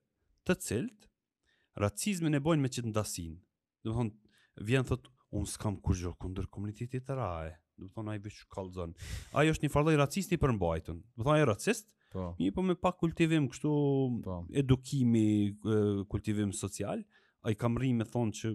[0.46, 1.08] të cilët
[1.86, 3.38] racizmin e bojnë me çit ndasin.
[3.86, 7.56] Do të thonë vjen thot unë s'kam kur gjë kundër komunitetit të rae.
[7.80, 8.92] Do të thonë ai vetë kallzon.
[9.32, 11.00] Ai është një farë racisti për mbajtën.
[11.16, 12.36] Do të thonë ai racist, Po.
[12.38, 13.70] Mi po me pa kultivim kështu
[14.24, 14.36] po.
[14.60, 15.24] edukimi,
[16.10, 17.02] kultivim social,
[17.46, 18.52] ai kam rri me thonë që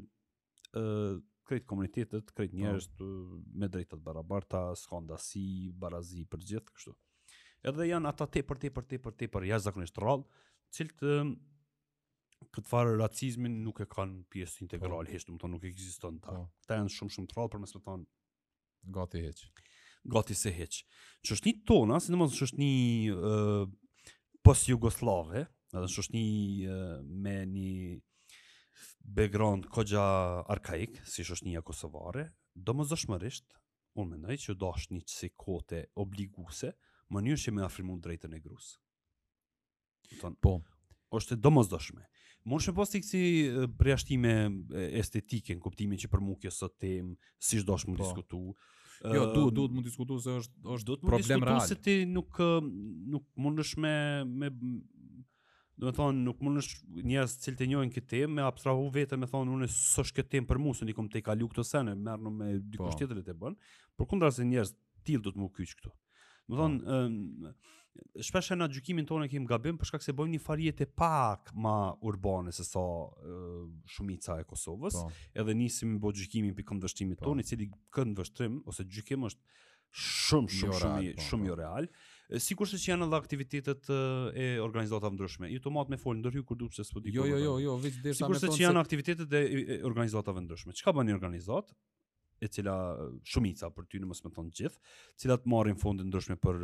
[0.75, 1.19] ë
[1.51, 3.09] krijt komunitetet, krijt njerëz po.
[3.59, 5.45] me drejta të barabarta, skondasi,
[5.83, 6.95] barazi për gjithë kështu.
[7.69, 10.23] Edhe janë ata te për te për te për te për jashtë zakonisht rall,
[10.73, 11.03] cilët
[12.55, 15.11] këtë farë racizmin nuk e kanë pjesë integrale, po.
[15.13, 16.39] hiç, domethënë nuk ekziston ta.
[16.39, 16.47] Po.
[16.69, 19.69] Ta janë shumë shumë rralë, për mes me thonë gati heqë
[20.03, 20.81] gati se heq.
[21.27, 23.65] Qështë tona, si në mësë qështë një uh,
[24.45, 26.23] post-Jugoslave, edhe në shoshni
[27.23, 27.73] me një
[29.15, 30.01] background kogja
[30.51, 33.53] arkaik, si shoshnia kosovare, do më zëshmërisht,
[34.01, 36.73] unë mendoj që do është një qësi kote obliguse,
[37.13, 38.77] më njërë që me afrimu drejtën e grusë.
[40.19, 40.57] Thon, po.
[41.15, 42.03] është do më zëshme.
[42.43, 43.21] Më në shumë pas të kësi
[43.79, 44.31] preashtime
[45.01, 48.05] estetike, në kuptimin që për mu kjo sot tem, si shdo është më po.
[48.05, 48.41] diskutu,
[49.09, 51.61] Jo, du, ehm, du të mund diskutu se është, është du të mund diskutu real.
[51.65, 52.67] se ti nuk ehm,
[53.09, 53.93] nuk mund është me,
[54.43, 59.17] me do me thonë, nuk mund është njës cilë të njojnë këtë me abstrahu vete
[59.17, 61.65] me thonë, unë e së shkët për mua, se një tek të i kalu këtë
[61.71, 63.23] sene, merë në me dy kështetër po.
[63.25, 64.75] e të bënë, por kundra se njerëz
[65.07, 65.93] tilë do të mu kyqë këtu.
[66.45, 66.99] Do me thonë, po.
[66.99, 67.77] ehm,
[68.21, 70.87] shpesh e në gjykimin tonë e kemë gabim përshka shkak se bëjmë një farijet e
[70.87, 71.73] pak ma
[72.07, 72.83] urbane se sa
[73.93, 75.07] shumica e Kosovës pa.
[75.09, 75.41] Po.
[75.41, 77.29] edhe nisim bo gjykimin për këndvështimit po.
[77.29, 79.59] tonë i cili këndvështim ose gjykim është
[79.91, 81.91] shumë shumë shumë, po, shumë, real, shumë jo real
[82.47, 86.45] sikur se që janë edhe aktivitetet e organizata ndryshme ju të matë me fol ndërhyj
[86.47, 88.83] kur duhet se s'po di jo jo jo jo vetë derisa sikur se që janë
[88.85, 91.73] aktivitetet e organizata ndryshme çka bën organizat
[92.41, 92.77] e cila
[93.27, 94.79] shumica për ty në mos më thon gjithë
[95.19, 96.63] cilat marrin fondin ndryshme për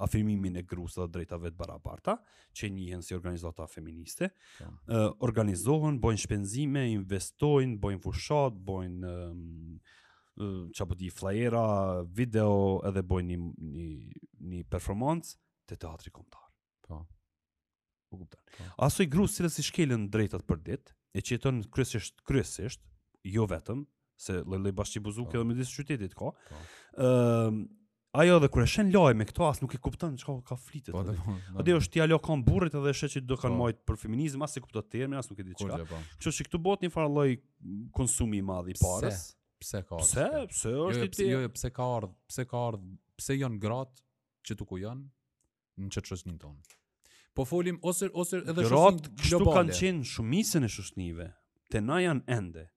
[0.00, 2.16] afirmimin e grusë dhe drejtave të barabarta,
[2.56, 4.30] që njëhen si organizata feministe,
[4.64, 9.76] uh, organizohen, bojnë shpenzime, investojnë, bojnë fushat, bojnë um,
[10.42, 11.64] uh, që flajera,
[12.04, 13.88] video, edhe bojnë një, një,
[14.54, 15.36] një performance
[15.68, 16.42] të teatri komtar.
[16.84, 17.02] Po.
[18.12, 18.40] Po kuptan.
[18.78, 22.82] Aso i grusë cilës i shkelen drejtat për ditë, e që jetën kryesisht, kryesisht,
[23.26, 23.84] jo vetëm,
[24.18, 25.38] se lëllë i bashkë i buzuk po.
[25.40, 26.62] edhe me disë qytetit ka, po.
[26.98, 27.64] Uh,
[28.14, 30.92] Ajo dhe kur e loj me këto as nuk e kupton çka ka flitë.
[30.94, 31.62] Po, po, po.
[31.62, 33.58] është është ja kanë burrit edhe shet që do kanë po.
[33.64, 35.80] mojt për feminizëm as e kupton termin as nuk e di çka.
[36.20, 37.32] Kështu që këtu bëhet një farë lloj
[37.98, 39.24] konsumi i madh i parës.
[39.64, 39.98] Pse ka?
[39.98, 40.26] Pse?
[40.52, 41.26] Pse jo, është ti?
[41.32, 42.12] Jo, jo pse ka ardh?
[42.30, 42.84] Pse ka ardh?
[43.18, 44.04] Pse janë grat
[44.46, 46.78] që tu ku janë në çështën tonë?
[47.34, 49.24] Po folim ose ose edhe shoqin globale.
[49.26, 51.28] Këtu kanë qenë shumicën e shoqënive.
[51.74, 52.68] Te na janë ende.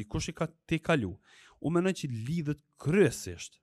[0.00, 1.12] Dikush i ka te kalu.
[1.60, 3.60] U mendoj që lidhet kryesisht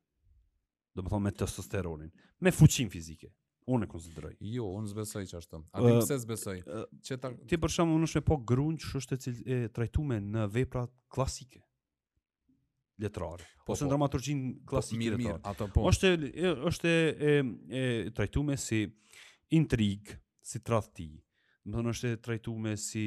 [0.95, 2.11] do më thonë me testosteronin,
[2.43, 3.31] me fuqin fizike.
[3.71, 4.33] Unë e konsideroj.
[4.51, 5.59] Jo, unë zbesoj që ashtu.
[5.71, 6.55] A uh, të pëse zbesoj?
[6.67, 7.29] Uh, që ta...
[7.47, 9.17] Ti për unë është e po grunë që është
[9.55, 11.61] e, trajtume në veprat klasike.
[12.99, 13.47] Letrarë.
[13.63, 13.87] Po, ose po.
[13.87, 15.39] në dramaturgjin po, klasike po, mirë, letrarë.
[15.39, 15.85] Mirë, ato po.
[15.93, 16.11] është,
[16.73, 17.39] është e, e,
[17.79, 18.81] e trajtume si
[19.55, 21.07] intrigë, si tradhti.
[21.71, 23.05] Më është e trajtume si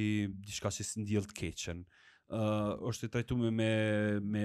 [0.49, 1.85] diçka që si ndjelë të keqen
[2.29, 3.69] uh, është i trajtuar me
[4.27, 4.45] me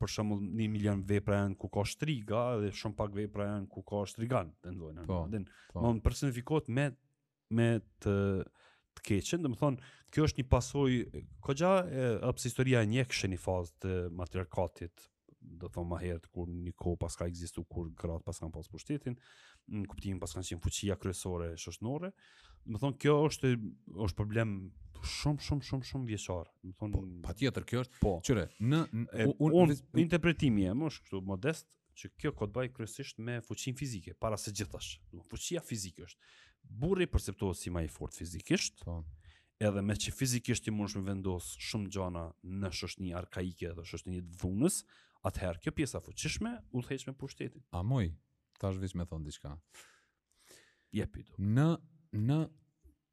[0.00, 3.82] për shembull 1 milion vepra janë ku ka shtriga dhe shumë pak vepra janë ku
[3.82, 5.06] ka shtrigan në vendin.
[5.06, 5.24] Po,
[5.74, 5.82] po.
[5.86, 6.90] Mund personifikohet me
[7.50, 7.68] me
[8.04, 8.14] të
[8.94, 13.34] të keqen, do të thonë kjo është një pasojë koxha e ops historia e njëkshën
[13.34, 15.08] i fazë të matriarkatit
[15.58, 19.18] do thonë më herët kur një kohë paska ekzistuar kur gratë paska pas pushtetin,
[19.72, 22.10] në kuptimin pas kanë qenë fuqia kryesore shoqënore.
[22.64, 23.50] Do të thonë kjo është
[24.06, 24.54] është problem
[25.14, 26.50] shumë shumë shumë shumë vjeçor.
[26.64, 28.00] Do të thonë po, patjetër kjo është.
[28.02, 31.68] Po, Qyre, në, në e un, un, un, interpretimi jam është kështu modest
[32.00, 34.96] që kjo kod kryesisht me fuqinë fizike para se gjithash.
[35.12, 36.32] Do fuqia fizike është.
[36.64, 38.80] Burri perceptohet si më i fortë fizikisht.
[38.84, 39.02] Po.
[39.62, 42.24] Edhe me që fizikisht i mundsh me vendos shumë gjana
[42.58, 44.80] në shoshni arkaike dhe shoshni një dhunës,
[45.30, 46.82] atëherë kjo pjesa fuqishme u
[47.20, 47.62] pushtetit.
[47.70, 48.10] A moj,
[48.60, 49.52] Ta është me thonë diqka.
[50.94, 51.06] Je
[51.38, 51.68] Në,
[52.14, 52.38] në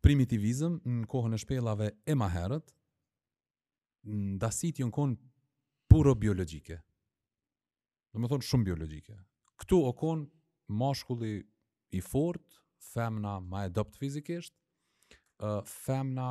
[0.06, 2.76] primitivizm, në kohën e shpelave e maherët,
[4.10, 5.20] në dasit ju në konë
[5.92, 6.78] puro biologike.
[8.12, 9.18] Dhe me thonë shumë biologike.
[9.62, 10.28] Këtu o konë
[10.82, 11.34] moshkulli
[11.90, 12.60] i fort,
[12.92, 14.54] femna ma e dopt fizikisht,
[15.70, 16.28] femna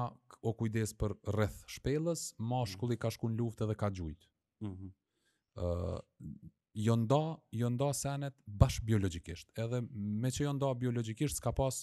[0.46, 4.31] o kujdes për rreth shpelës, moshkulli ka shku në luftë dhe ka gjujtë.
[4.66, 6.49] Mm -hmm
[6.85, 9.51] jo nda, jo nda senet bash biologjikisht.
[9.59, 9.81] Edhe
[10.25, 11.81] me që jo nda biologjikisht s'ka pas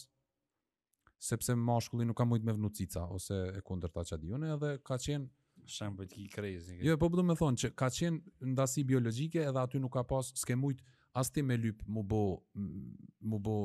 [1.17, 5.25] sepse mashkulli nuk ka mujt me vnucica ose e kundërta çad jone edhe ka qen
[5.75, 8.19] shembull ki krezi Jo, po do të më thonë, që ka qen
[8.53, 10.83] ndasi biologjike edhe aty nuk ka pas s'ke mujt
[11.17, 12.21] as ti me lyp mu bo
[13.31, 13.55] mu bo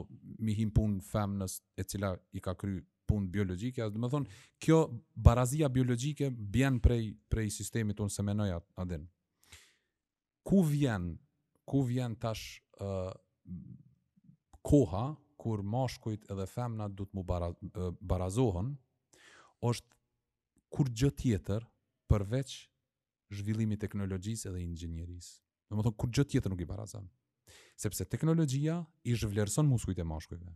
[0.40, 4.24] mi him pun femnës, e cila i ka kry pun biologjike, do të më
[4.64, 4.78] kjo
[5.28, 9.10] barazia biologjike bjen prej prej sistemit tonë semenojat a den
[10.44, 11.16] ku vjen
[11.66, 13.12] ku vjen tash uh,
[14.62, 15.06] koha
[15.38, 18.74] kur mashkujt edhe femna du të mu bara, uh, barazohen
[19.62, 19.98] është
[20.72, 21.66] kur gjë tjetër
[22.10, 22.54] përveç
[23.32, 25.32] zhvillimi teknologjisë edhe inxhinierisë.
[25.72, 27.06] Do të thonë kur gjë tjetër nuk i barazon.
[27.80, 28.78] Sepse teknologjia
[29.10, 30.52] i zhvlerëson muskujt e mashkujve.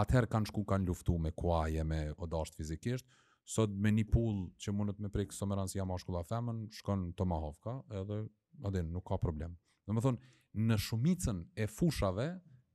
[0.00, 3.06] Atëherë kanë shku kanë luftu me kuaje me odasht fizikisht,
[3.50, 8.20] sot me një pull që mundet me prek somerancia mashkull a femën, shkon Tomahovka edhe
[8.62, 9.56] adin, nuk ka problem.
[9.86, 10.30] Dhe më thonë,
[10.68, 12.26] në shumicën e fushave,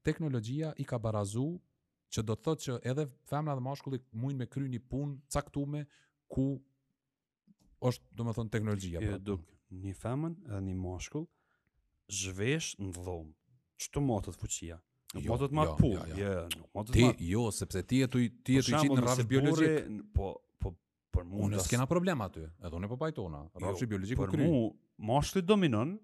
[0.06, 1.46] teknologjia i ka barazu
[2.14, 5.86] që do të thotë që edhe femra dhe mashkulli mujnë me kry një pun caktume
[6.32, 6.46] ku
[7.90, 9.02] është, do më thonë, teknologjia.
[9.04, 9.40] E, po.
[9.86, 11.28] një femën edhe një mashkull
[12.22, 13.34] zhvesh në dhomë.
[13.84, 14.80] Që të matët fuqia?
[15.16, 15.92] Nuk jo, matët jo, punë.
[15.92, 16.16] jo, Ja, jo.
[16.16, 16.32] ja.
[16.32, 19.90] Je, nuk ti, Jo, sepse ti e të ti qitë në rafë biologjik.
[20.16, 20.30] Po,
[20.64, 20.72] po,
[21.16, 21.42] për mu...
[21.48, 23.42] Unë s'kena problem aty, edhe unë e po pajtona.
[23.64, 24.38] Rafë jo, biologjik u kry.
[24.40, 24.60] Për mu,
[24.98, 25.98] Moshli dominon,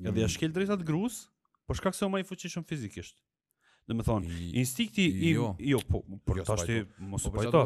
[0.00, 0.20] edhe mm.
[0.22, 1.26] ja shkel drejtat gruas,
[1.66, 3.16] por shkak se u më i fuqishëm fizikisht.
[3.88, 4.30] Do të thonë,
[4.60, 6.74] instikti i jo, jo po, por jo, tash ti
[7.08, 7.62] mos po, po të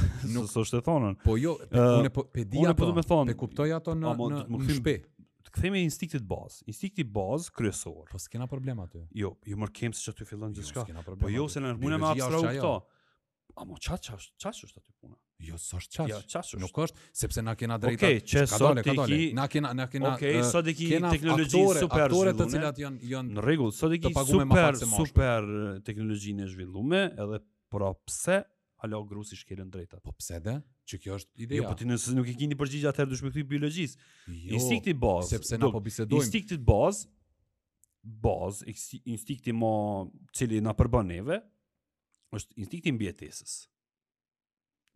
[0.32, 1.18] Nuk s'është thonën.
[1.22, 4.60] Po jo, unë po pe dia po do të thonë, pe kuptoj ato në në
[4.64, 4.96] shtëpi
[5.48, 8.08] Të kthemi instiktit baz, instikti baz kryesor.
[8.12, 9.04] Po s'kena problem aty.
[9.16, 10.84] Jo, ju më kem se të fillon gjithçka.
[10.92, 12.72] Jo, po jo se në mënyrë më abstrakt këto
[13.58, 15.16] amo çaj çaj çash është aty puna.
[15.40, 16.10] Jo, s'është çash.
[16.10, 16.52] Jo, çash.
[16.60, 18.06] Nuk është, sepse na kena drejta.
[18.06, 19.18] Okej, okay, ka dalë, ka dalë.
[19.38, 20.12] Na kena na kena.
[20.16, 23.74] Okej, okay, sot e ki teknologji aktore, super aktore të cilat janë janë në rregull,
[23.78, 25.50] sot e ki super super
[25.88, 27.42] teknologjinë e zhvilluar edhe
[27.74, 28.40] pra pse
[28.86, 30.00] alo grusi shkelën drejta.
[30.04, 30.56] Po pse dhe?
[30.88, 31.58] Që kjo është ide.
[31.60, 34.10] Jo, po ti nëse nuk e keni përgjigjë atëherë duhet të thuaj biologjisë.
[34.26, 35.30] Jo, instinkti boz.
[35.34, 36.22] Sepse na po bisedojmë.
[36.26, 37.02] Instinkti boz.
[38.22, 39.72] Boz, instinkti mo
[40.32, 41.40] cili na përbën neve,
[42.36, 43.54] është instinkti mbjetesës.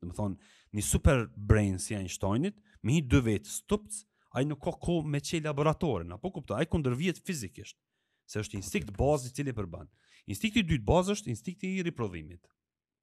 [0.02, 0.38] Dhe më thonë,
[0.78, 4.98] një super brain si Einsteinit, me hi dy vetë stupës, a i nuk ka ko
[5.06, 7.78] me qe laboratorin, apo kupta, a i kunder vjetë fizikisht,
[8.26, 9.92] se është instikt bazë i cili përbanë.
[10.34, 12.42] Instikti i dytë bazë është instikti i riprodhimit.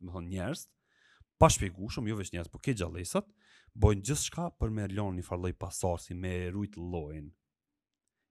[0.01, 0.67] Dhe më thonë njerës,
[1.41, 3.29] pa jo veç njerës, po ke gjallesat,
[3.79, 7.31] bojnë gjithë shka për me lonë një farloj pasarësi, me rujt lojnë.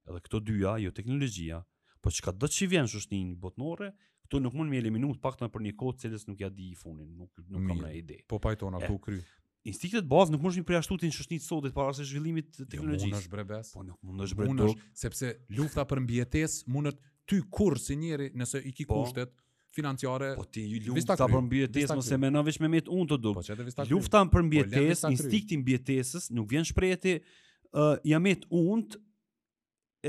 [0.10, 1.62] Edhe këto dyja, jo teknologjia,
[2.02, 3.91] po që ka dhe që vjenë shushtin një botnore,
[4.28, 6.71] këto nuk mund me eliminu të pak të për një kodë cilës nuk ja di
[6.73, 8.21] i funin, nuk, nuk kam në ide.
[8.30, 9.19] Po pajtona, këtu kry.
[9.67, 12.65] Instiktet bazë nuk mund shmi preashtu të një shushtë sodit sotit para se zhvillimit të
[12.73, 13.12] teknologjisë.
[13.12, 13.73] Jo, mund është brebes.
[13.75, 14.78] Po nuk mund është brebes.
[15.04, 16.95] Sepse lufta për mbjetes mund
[17.30, 19.04] ty kur si njeri nëse i ki po.
[19.04, 19.36] kushtet,
[19.69, 20.34] financiare.
[20.38, 23.41] Po ti lufta për mbijetesë mos e veç me mit unë të duk.
[23.41, 28.97] Po Lufta për mbjetes, po, instikti mbjetesës, nuk vjen shpreti, ë uh, jam mit unë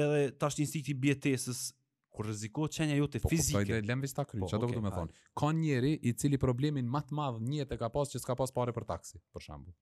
[0.01, 1.63] edhe tash instikti mbjetesës,
[2.11, 3.67] kur rrezikohet çënia jote po, po, fizike.
[3.75, 4.41] Po, po, lem vista kry.
[4.45, 5.19] Çfarë po, do të më thonë?
[5.43, 8.57] Ka njëri i cili problemin më të madh një jetë ka pas që s'ka pas
[8.59, 9.77] parë për taksi, për shembull.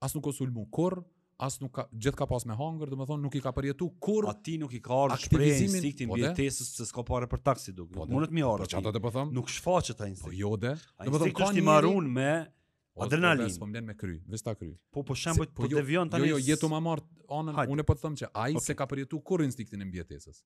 [0.00, 1.02] As nuk osul mund kurr,
[1.40, 3.88] as nuk ka gjithë ka pas me hunger, do të thonë nuk i ka përjetu
[4.04, 7.42] kur aty nuk i ka ardhur aktivizimin e siktin vjetësis po pse s'ka parë për
[7.48, 7.90] taksi duk.
[7.94, 8.68] Po mund po të më ardhë.
[8.72, 9.30] çfarë do të them?
[9.38, 10.28] Nuk shfaqet ai sikur.
[10.28, 10.74] Po jo de.
[11.00, 13.54] Do të thonë kanë i marrun me po, adrenalin.
[13.62, 14.72] Po mbien me kry, vetë ta kry.
[14.96, 16.28] Po po shembull po jo, devion jo, tani.
[16.30, 17.04] Jo jo, jetu më marr
[17.40, 20.44] anën, unë po të them që ai se ka përjetu kur instiktin e vjetësis.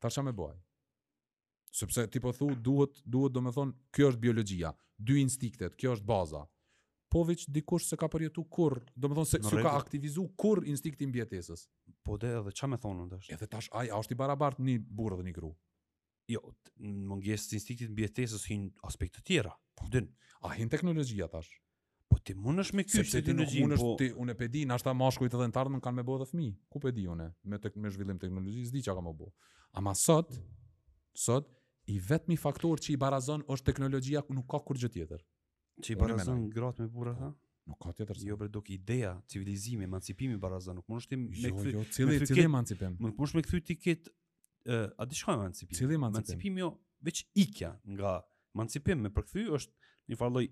[0.00, 0.56] Tash çamë bëj.
[1.76, 6.46] Sepse ti po thu duhet duhet domethën kjo është biologjia, dy instiktet, kjo është baza
[7.08, 11.06] po dikush se ka përjetu kur, do më thonë se s'ju ka aktivizu kur instikti
[11.06, 11.66] bjetesis.
[12.02, 13.30] Po dhe edhe qa me thonë ndesh?
[13.34, 15.52] Edhe tash, aj, a është i barabartë një burë dhe një gru?
[16.32, 16.40] Jo,
[16.82, 20.06] më ngjesë instiktin bjetesis hin aspekt të tjera, po dhe,
[20.44, 21.54] A hin teknologjia tash?
[22.10, 23.94] Po ti mund është me kjo që ti nuk mund është po...
[23.98, 26.18] ti unë e pedi, në ashta ma shkujtë edhe në tardë më kanë me bo
[26.20, 26.50] dhe fmi.
[26.70, 27.30] Ku pedi une?
[27.42, 29.30] Me, te, me zhvillim teknologi, zdi që ka me bo.
[29.80, 30.36] Ama sot,
[31.24, 31.48] sot,
[31.90, 35.24] i vetmi faktor që i barazon është teknologjia nuk ka kur gjë tjetër.
[35.82, 37.32] Që i barazën gratë me burra po, tha?
[37.68, 38.20] Nuk ka tjetër.
[38.24, 41.72] Jo, bre, do ki ideja, civilizimi, emancipimi barazën, nuk mund është me kthy.
[41.74, 42.94] Jo, jo cili cili emancipim?
[43.02, 44.12] mund është kthy ti kët
[44.96, 45.78] a di shkojmë emancipim?
[45.80, 46.60] Cili emancipim?
[46.62, 46.70] jo,
[47.06, 48.14] veç ikja nga
[48.56, 50.46] emancipim me përkthy është një farë lloj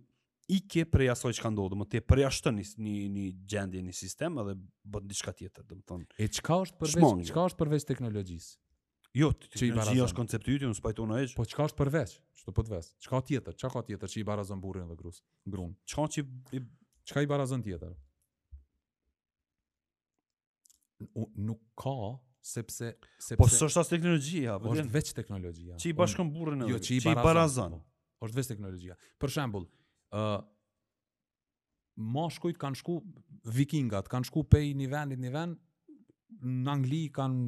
[0.59, 3.95] ikje prej asoj që ka ndodhë, më të e përja shtën një, një gjendje, një
[3.97, 4.53] sistem edhe
[4.93, 8.53] bët një shka tjetër, dhe më E qka është përveç, qka është përveç teknologjisë?
[9.15, 9.95] Jo, ti i barazon.
[9.95, 11.27] ti është koncepti i ty, unë spajton ai.
[11.39, 12.17] Po çka është përveç?
[12.35, 12.89] Çto po të vës?
[13.05, 13.55] Çka tjetër?
[13.63, 15.21] Çka ka tjetër që i barazon burrin dhe gruas?
[15.47, 15.77] Grun.
[15.87, 16.25] Çka që
[16.59, 16.61] i
[17.07, 17.95] çka i barazon tjetër?
[21.35, 21.93] nuk ka
[22.51, 25.77] sepse sepse Po është as teknologjia, po është veç teknologjia.
[25.79, 26.83] Çi bashkon burrin e gruas?
[26.87, 27.77] Çi i barazon?
[28.19, 28.99] Po, është veç teknologjia.
[29.23, 29.69] Për shembull,
[30.17, 30.41] ë uh,
[31.97, 32.97] Moshkujt kanë shku
[33.55, 35.61] vikingat, kanë shku pej një vend, një vend,
[36.43, 37.43] në Angli kanë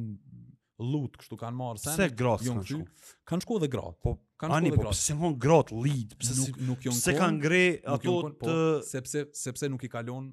[0.79, 1.95] lut kështu kanë marrë sen.
[1.97, 3.05] Se gratë kanë shku.
[3.31, 3.97] Kanë shku edhe gratë.
[4.05, 6.85] Po, kanë shku ani, edhe po, Ani, po, pëse kanë grot lid, pëse nuk, nuk
[6.87, 7.61] jonë Se kanë gre
[7.95, 8.57] ato të...
[8.91, 10.29] sepse, sepse nuk i kalon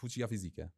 [0.00, 0.68] fuqia fizike.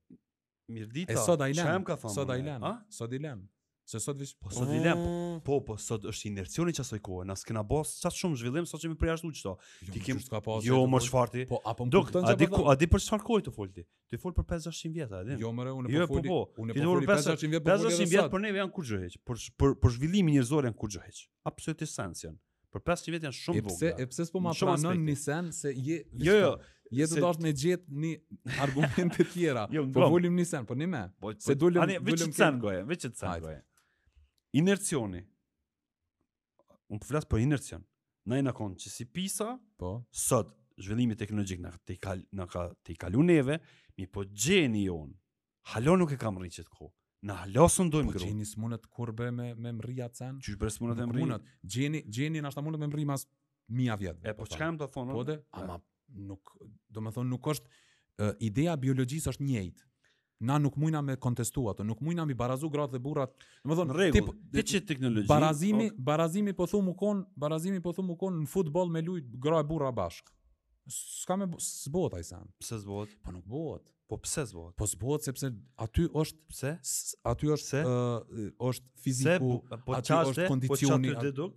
[0.72, 2.14] Mirdita, që e më ka thamë?
[2.14, 2.70] Sot a i lem,
[3.00, 3.44] sot i lem.
[3.86, 5.42] Se sot vis po sot dilem po mm.
[5.46, 8.80] po, po sot është inercioni që asoj kohë na s'kena bos sa shumë zhvillim sot
[8.82, 9.52] që më përjashtu çto
[9.86, 12.74] jo, ti kem s'ka pas jo më shfarti po apo më duket a di a
[12.80, 13.84] di për çfarë kohë të folti?
[14.10, 16.40] ti fol për 500 vjet a di jo mëre, unë po jo, po fol po.
[16.64, 19.14] unë po fol për 500 vjet për 500 vjet për ne janë kur çdo heq
[19.22, 21.22] për për për zhvillimin njerëzor janë kur çdo heq
[21.52, 22.34] absolutisht esencian
[22.74, 23.92] për 500 vjet janë shumë vogla.
[23.94, 26.56] e pse s'po ma pranon nisen se je jo jo
[26.94, 28.12] Je të dash me gjet një
[28.62, 29.64] argument të tjera.
[29.74, 31.00] Jo, po volim nisen, po ne më.
[31.18, 32.12] Po, se dolëm, volim kënd.
[32.12, 33.56] Veç të sen goje, veç të sen goje
[34.58, 35.22] inercioni.
[36.92, 37.84] Unë po flas për inercion.
[38.26, 39.96] Na jena kon që si pisa, po.
[40.10, 43.60] Sot zhvillimi teknologjik na te kal na ka te kalu neve,
[43.96, 45.12] mi po gjeni jon.
[45.72, 46.90] Halo nuk e kam rritë çet kohë.
[47.26, 48.22] Na halo sun doim po gru.
[48.24, 50.38] Po gjeni smunat kurbe me me mrija can.
[50.42, 51.40] Çu bres smunat me mrija.
[51.62, 53.26] Gjeni gjeni na sta me mrija mas
[53.68, 54.20] mia vjet.
[54.22, 55.16] E po, po çka jam të thonë?
[55.16, 55.80] Po de, ama
[56.30, 56.54] nuk,
[56.88, 59.90] do thonë nuk është uh, ideja biologjisë është njëjtë
[60.40, 63.32] na nuk mujna me kontestu ato, nuk mujna mi barazu gratë dhe burrat.
[63.64, 65.28] Në më thonë, regull, tip, dhe që teknologi?
[65.30, 65.96] Barazimi, ok.
[66.08, 69.62] barazimi po thumë u konë, barazimi po thumë u konë në futbol me lujt gra
[69.62, 70.34] e burra bashkë.
[70.92, 72.44] Ska me, s'bohet a i sen.
[72.62, 73.16] Pse s'bohet?
[73.24, 73.86] Po nuk bohet.
[74.06, 74.76] Po pse s'bohet?
[74.78, 75.50] Po s'bohet sepse
[75.82, 76.72] aty është pse?
[77.32, 79.38] aty është se uh, eh, është fiziku, se,
[79.74, 81.12] bu, po aty qashte, është po kondicioni.
[81.16, 81.48] Po çfarë do?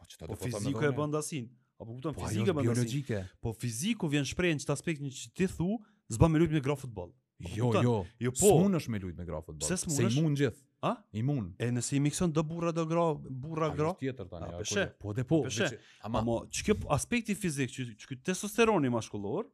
[0.00, 0.30] Po çfarë do?
[0.38, 1.52] Po fiziku e bën dasin.
[1.82, 3.06] Apo po, fizikë bën dasin.
[3.42, 5.76] Po Po fiziku vjen shpreh në çt aspektin që ti thu,
[6.10, 7.12] zban me lutje me gro futboll.
[7.42, 8.04] Po, jo, Kuta, jo.
[8.20, 8.36] Jo po.
[8.54, 9.62] S'mun me lut me grafët bot.
[9.66, 10.08] Se s'mun është?
[10.12, 10.58] Se imun gjith.
[10.82, 10.90] A?
[11.18, 11.48] Imun.
[11.58, 13.90] E nëse i mikson do burra do gra, burra gra.
[13.96, 14.90] Është tjetër tani.
[15.00, 15.40] Po dhe po.
[15.46, 15.78] Dhe po dhe
[16.08, 19.46] ama ama ç'kjo aspekti fizik, ç'ky testosteroni maskullor,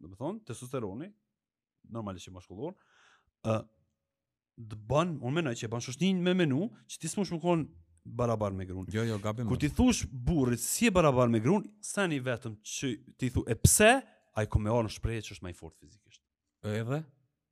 [0.00, 1.10] domethënë testosteroni
[1.92, 2.72] normalisht i maskullor,
[3.48, 3.66] ë uh,
[4.70, 7.62] të bën, unë mendoj që e bën shoshnin me menu, që ti s'mund me kon
[8.04, 8.86] barabar me grun.
[8.94, 9.48] Jo, jo, gabim.
[9.50, 13.56] Kur ti thush burrit si e barabar me grun, sani vetëm që ti thu e
[13.60, 13.92] pse
[14.40, 16.00] ai komëon shprehje që është më i fortë fizik.
[16.66, 17.02] Edhe?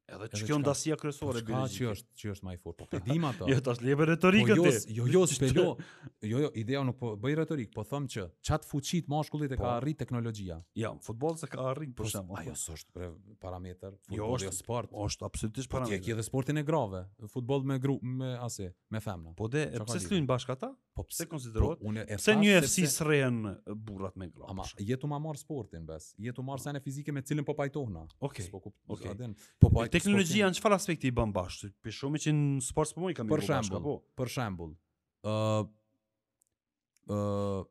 [0.08, 1.50] Edhe që kjo ndasia kërësore biologike.
[1.52, 2.78] Po Shka që është, që është ma i fort?
[2.80, 3.44] Po të dim ato.
[3.50, 5.72] jo, të është lebe retorikë po, jo jo jo, jo, jo,
[6.24, 7.72] jo, jo, ideja nuk po bëj retorikë.
[7.74, 9.68] Po thëmë që qatë fuqit ma shkullit e ka po.
[9.74, 10.56] arrit teknologjia.
[10.80, 12.40] Ja, futbol se ka arrit, për po shemë.
[12.40, 13.10] Ajo, së është pre,
[13.44, 13.98] parameter.
[14.08, 14.96] Futbol jo, është, jo sport.
[15.10, 17.04] është absolutisht parametër Po tje kje dhe sportin e grave.
[17.36, 19.36] Futbol me gru, me ase, me femna.
[19.42, 20.56] Po de, e pëse s'lujnë bashkë
[20.98, 21.78] Po pse konsiderohet?
[21.84, 23.36] Po, pse një UFC s'rrehen
[23.86, 24.48] burrat me grua?
[24.50, 26.08] Ama jetu ma marr sportin bes.
[26.18, 26.64] Jetu marr po.
[26.66, 28.02] sa në fizike me cilën po pajtohna.
[28.18, 28.48] Okej.
[28.50, 28.50] Okay.
[28.50, 28.58] Po
[28.96, 29.12] Okej.
[29.12, 29.32] Okay.
[29.62, 29.74] Po po.
[29.78, 31.68] po teknologjia në çfarë aspekti i bën bash?
[31.86, 34.74] Për shume që në sport po më i kam për shembull, po Për shembull.
[35.22, 35.68] ë
[37.06, 37.64] ë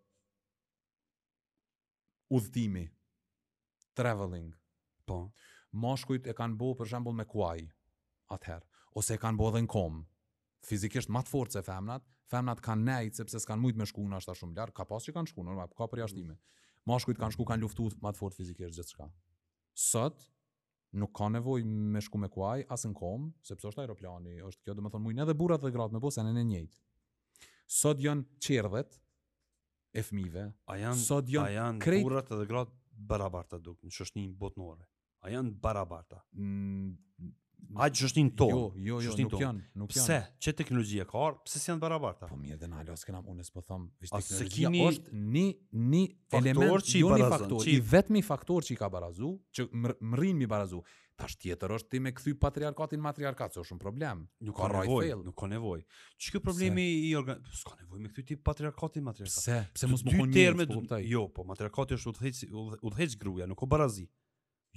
[2.37, 2.87] udhëtimi
[3.95, 4.53] traveling.
[5.07, 5.19] Po.
[5.75, 7.59] Moshkujt e kanë bërë për shembull me kuaj
[8.31, 9.99] atëherë ose e kanë bërë edhe në kom.
[10.67, 14.17] Fizikisht më të fortë se femnat, femnat kanë nejt sepse s'kan mujt me shku në
[14.19, 16.35] ashta shumë ljarë ka pas që kanë shku, në, ka për jashtime.
[16.89, 19.07] Mashkujt kanë shku, kanë luftu më të fort fizikisht gjithë shka.
[19.87, 20.25] Sot,
[20.99, 21.63] nuk ka nevoj
[21.93, 25.05] me shku me kuaj, asë në kom, sepse është aeroplani, është kjo, dhe më thonë
[25.07, 26.77] mujnë edhe burat dhe gratë me bo, se në njëjt.
[27.79, 28.99] Sot janë qerdhet
[29.93, 32.03] e fmive, a janë, sot a janë krejt...
[32.07, 34.87] burat dhe gratë barabarta duke, në shështë një botnore.
[35.27, 36.23] A janë barabarta?
[36.39, 36.95] Mm,
[37.79, 40.05] Ai që është Jo, jo, jo, nuk janë, nuk janë.
[40.05, 40.17] Pse?
[40.45, 41.39] Çe teknologjia ka ardhur?
[41.47, 42.27] Pse janë barabarta?
[42.29, 44.83] Po mirë, dhe na alo, s'kenam unë s'po them, vetë teknologjia kini...
[44.91, 45.47] është një
[45.93, 46.03] një
[46.39, 50.39] element që i jo barazon, faktor, i vetmi faktor që i ka barazu, që mrrin
[50.41, 50.81] mi barazu.
[51.17, 54.23] Tash tjetër është ti me kthy patriarkatin matriarkat, është një problem.
[54.45, 55.85] Nuk ka nevojë, nuk ka nevojë.
[56.27, 57.03] Ç'ka problemi Pse?
[57.09, 59.37] i organ, s'ka nevojë me kthy ti patriarkatin matriarkat.
[59.41, 59.59] Pse?
[59.73, 62.43] Pse mos më thonë po, po Jo, po matriarkati është udhëheç
[62.85, 64.05] udhëheq gruaja, nuk ka barazi.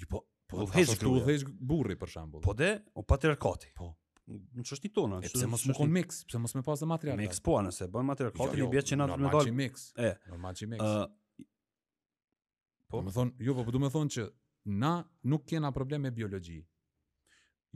[0.01, 1.25] Jo, po, Po, udhëheq gruaja.
[1.25, 2.37] Udhëheq burri për shemb.
[2.43, 3.71] Po de, o patriarkati.
[3.79, 3.91] Po.
[4.31, 5.39] Në çështi tonë, në çështi.
[5.39, 7.19] Pse mos kon mix, pse mos më pasë material.
[7.19, 9.51] Mix po, nëse bën material, jo, i bie që na të dal.
[9.59, 9.89] mix.
[10.09, 10.13] E.
[10.31, 10.83] Normal mix.
[10.83, 11.47] Ë.
[12.91, 12.99] Po.
[13.01, 14.27] Do të thon, jo, po, po do të thon që
[14.81, 14.93] na
[15.33, 16.61] nuk kena problem me biologji.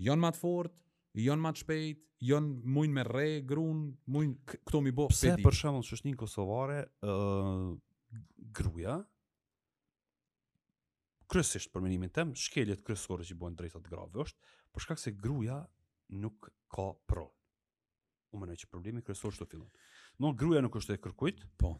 [0.07, 0.85] Jon më të fortë,
[1.25, 5.35] jon më të shpejt, jon muin me rre grun, muin këto mi bë pedi.
[5.39, 7.12] Pse për shembull çështin kosovare, ë
[8.59, 9.01] gruaja,
[11.31, 15.61] kryesisht për mendimin tim, shkeljet kryesore që bëhen drejtat grave është për shkak se gruaja
[16.22, 17.29] nuk ka pro.
[18.35, 19.70] U mendoj që problemi kryesor është të fillon.
[20.20, 21.45] Do gruaja nuk është e kërkuit.
[21.61, 21.75] Po.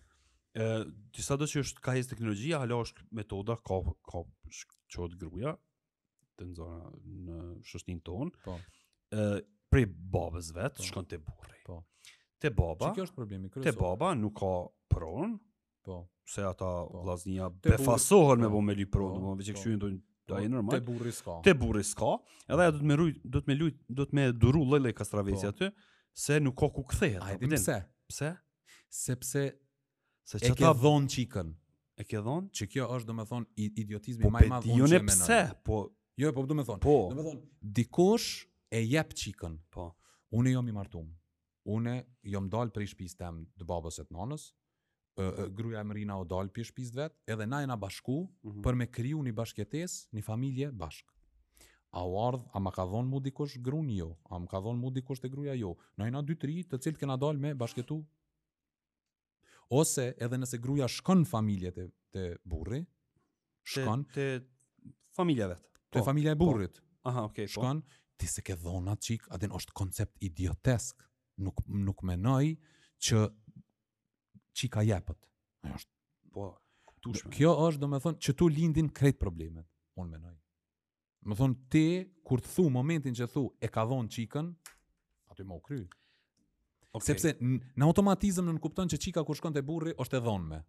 [0.55, 0.85] Ë,
[1.19, 4.23] disa do që ka hes teknologjia, hala është metoda ka ka
[4.95, 5.57] çot gruaja
[6.39, 6.93] të nxona
[7.29, 8.31] në shështin ton.
[8.47, 8.57] Po.
[9.15, 10.87] Ë, prej babës vet po.
[10.89, 11.59] shkon te burri.
[11.67, 11.81] Po.
[12.39, 12.93] Te baba.
[12.95, 13.71] Çka është problemi kryesor?
[13.73, 14.55] Te baba nuk ka
[14.95, 15.41] pronë,
[15.85, 16.07] Po.
[16.25, 17.03] Se ata po.
[17.05, 20.73] vllaznia befasohen me vonë po, li pro, domethënë që këtu janë po, Da e normal.
[20.73, 21.33] Te burri s'ka.
[21.45, 22.13] Te burri s'ka.
[22.49, 24.79] Edhe ajo do të më ruj, do të më luj, do të më duru lloj
[24.81, 25.67] lloj kastravezi aty,
[26.17, 27.19] se nuk ka ku kthehet.
[27.21, 27.77] Ai pse?
[28.09, 28.31] Pse?
[29.01, 29.43] Sepse
[30.31, 30.71] se çka ke...
[30.81, 31.53] dhon çikën.
[32.01, 32.49] E ke dhon?
[32.57, 33.45] Çi kjo është domethën
[33.85, 35.03] idiotizmi po, më i madh që më.
[35.11, 35.41] pse?
[35.69, 35.83] Po
[36.25, 36.81] jo, po domethën.
[36.89, 36.97] Po.
[37.13, 37.45] Domethën
[37.83, 38.31] dikush
[38.73, 39.61] e jep çikën.
[39.77, 39.91] Po.
[40.41, 41.05] Unë jam i martuar.
[41.69, 41.99] Unë
[42.33, 44.49] jam dal për shtëpisë tëm të babës së të nonës,
[45.55, 48.63] gruaja e Marina o dal pi shtëpisë vet, edhe na jena bashku mm -hmm.
[48.63, 51.13] për me kriju një bashkëtesë, një familje bashk.
[51.93, 54.79] A u ardh, a ma ka dhon mu dikush gruan jo, a më ka dhon
[54.79, 55.77] mu dikush te gruaja jo.
[55.97, 58.05] Na jena 2-3 të cilët kena dal me bashketu.
[59.71, 62.87] Ose edhe nëse gruaja shkon në familje të te burri,
[63.63, 64.43] shkon te, te
[65.15, 65.55] familjeve.
[65.91, 66.45] Te po, familja e po.
[66.47, 66.81] burrit.
[66.81, 67.09] Po.
[67.09, 67.81] Aha, okay, shkon.
[67.83, 67.89] Po.
[68.17, 71.05] Ti se ke dhona qik, adin është koncept idiotesk,
[71.39, 72.59] nuk, nuk menoj
[72.99, 73.29] që
[74.55, 75.19] çika jepet.
[75.19, 75.21] jepët.
[75.63, 75.91] Ajo është,
[76.35, 76.45] po,
[77.03, 77.33] tushme.
[77.35, 79.67] Kjo është, do me thonë, që tu lindin krejt problemet,
[79.99, 80.37] unë menoj.
[81.31, 81.85] Më thonë, ti,
[82.29, 84.51] kur të thu, momentin që thu, e ka dhon qikën,
[85.33, 85.83] aty më u kry.
[86.95, 87.07] Okay.
[87.09, 90.61] Sepse, në automatizëm në nënkupton që qika kur shkon të burri, është e dhonë me.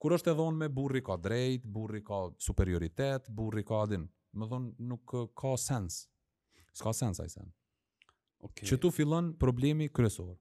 [0.00, 4.04] Kur është e dhonë me, burri ka drejt, burri ka superioritet, burri ka adin.
[4.38, 6.04] Më thonë, nuk uh, ka sens.
[6.76, 7.48] Ska sens, ajsen.
[8.44, 8.68] Okay.
[8.68, 10.34] Që tu fillon problemi kryesor.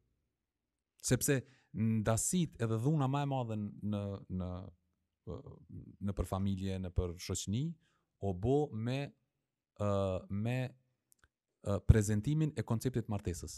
[1.07, 1.39] Sepse,
[1.73, 3.55] ndasit edhe dhuna më e madhe
[3.91, 3.99] në
[4.39, 4.47] në
[6.07, 7.63] në për familje, në për shoqëni,
[8.27, 8.55] o bo
[8.85, 8.97] me
[10.41, 10.57] me
[11.89, 13.55] prezantimin e konceptit martesës.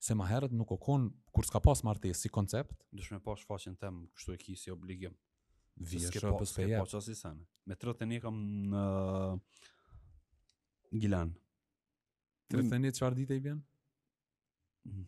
[0.00, 3.76] Se më herët nuk konë, kur s'ka pas martesë si koncept, dushmë pa po, shfaqen
[3.76, 5.14] tem, kështu e ki si obligim.
[5.76, 7.38] Vjesh apo po s'ka pas as i sen.
[7.68, 8.36] Me 31 kam
[8.72, 8.84] në
[11.02, 11.36] Gilan.
[12.50, 13.60] Tre të çfarë dite i vjen?
[14.88, 15.04] Mm.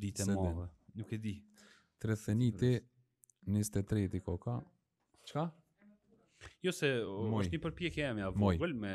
[0.00, 1.34] Dite ma dhe, nuk e di.
[1.98, 2.70] Trethenite,
[3.52, 4.56] niste treti ko ka.
[5.28, 5.44] Qka?
[6.64, 6.88] Jo se
[7.28, 7.44] Moj.
[7.44, 8.92] është një ke e a vogël me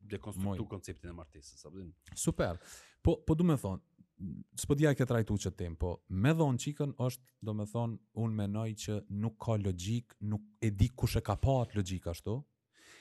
[0.00, 1.66] dekonstruktu konceptin e martesës.
[1.68, 1.90] Abdin.
[2.14, 2.56] Super.
[3.04, 3.82] Po, po du me thonë,
[4.56, 5.90] s'po dija këtë rajtu që tem, po
[6.24, 8.96] me dhonë qikën është, do me thonë, unë menoj që
[9.26, 12.38] nuk ka logik, nuk e di kush e ka pa atë logik ashtu,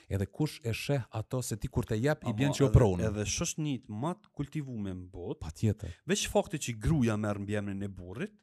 [0.10, 3.08] edhe kush e sheh ato se ti kur të jap i bjen që o pronë.
[3.10, 7.82] Edhe shoshnit ma të kultivu me më botë, pa Veç fakti që gruja merr mbiemrin
[7.82, 8.36] e burit,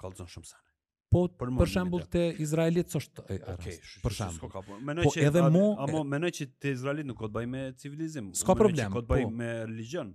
[0.00, 0.66] kalëzën shumë sene.
[1.10, 4.76] Po për, për shembull te Izraelit s'është Okej, okay, për shembull.
[4.86, 8.28] Mendoj po, që edhe mo, amo mendoj që te Izraelit nuk ka të me civilizim,
[8.42, 8.92] S'ka problem.
[8.94, 9.32] Ka të bëjë po.
[9.42, 10.12] me religjion.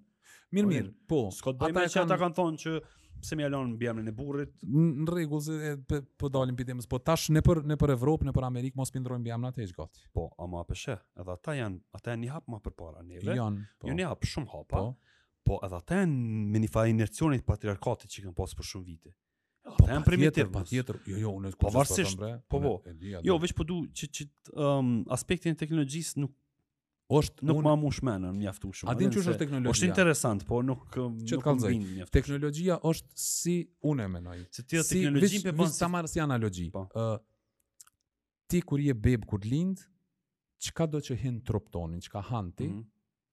[0.55, 0.93] Mirë, mirë.
[1.11, 1.25] Po.
[1.35, 2.77] S'ka të me që ata kanë thonë që
[3.21, 4.51] se më jalon mbi emrin e burrit.
[4.65, 8.27] Në rregull se e, pe, po dalim pitem, po tash ne për ne për Evropë,
[8.29, 12.15] ne për Amerikë mos pindrojmë mbi emrin atë Po, ama për edhe ata janë, ata
[12.15, 13.27] janë i hap më përpara neve.
[13.37, 13.91] Janë, jo po.
[13.99, 14.79] ne hap shumë hapa.
[14.79, 15.13] po.
[15.45, 16.15] Po edhe ata janë
[16.51, 19.11] me një fajë inercionit patriarkatit që kanë pas për shumë vite.
[19.65, 20.97] Po ata janë primitiv, patjetër.
[20.97, 21.67] Patjetër, jo jo, unë e kuptoj.
[21.67, 22.73] Po varësisht, po po.
[23.29, 26.33] Jo, veç po du ç ç um, aspektin e teknologjisë nuk
[27.13, 27.65] është nuk un...
[27.67, 28.89] ma mu shmenë në mjaftu shumë.
[28.91, 29.73] A din që është teknologjia?
[29.75, 32.07] është interesant, po nuk më nuk mbin shumë.
[32.15, 33.55] Teknologjia është si
[33.91, 34.37] unë e menoj.
[34.55, 36.67] Se ti si, teknologjin për sa marë si analogji.
[36.79, 37.19] Uh,
[38.49, 39.85] ti kur je bebë kur lindë,
[40.69, 42.01] qka do që hinë trup tonin,
[42.31, 42.85] hanti, mm -hmm.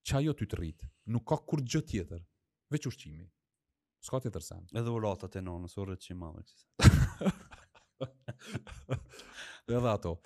[0.09, 0.91] që ajo ty të rritë.
[1.07, 2.23] Nuk ka kur gjë tjetër,
[2.71, 3.31] veç ushqimi.
[4.03, 4.67] Ska tjetër sen.
[4.75, 6.43] Edhe uratat e nonës, u rritë që i malë.
[9.69, 10.21] Edhe ato.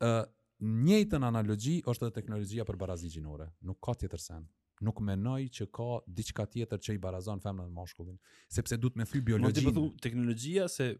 [0.00, 0.22] Uh,
[0.60, 3.50] njëjtën analogji është edhe teknologjia për barazi gjinore.
[3.68, 4.46] Nuk ka tjetër sen.
[4.84, 8.16] Nuk menoj që ka diçka tjetër që i barazon femrën dhe mashkullin,
[8.52, 9.66] sepse duhet me fy biologjinë.
[9.66, 10.94] Do të thotë teknologjia se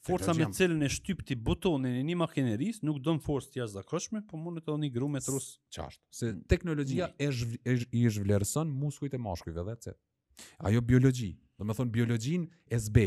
[0.00, 4.22] Forca me cilën e shtyp ti butonin e një makineris nuk don forcë të jashtëzakonshme,
[4.30, 6.00] po mund të doni grumë me rus çast.
[6.08, 9.92] Se teknologjia e i zhvlerëson muskujt e mashkujve dhe etj.
[10.70, 13.04] Ajo biologji, do të thon e zbe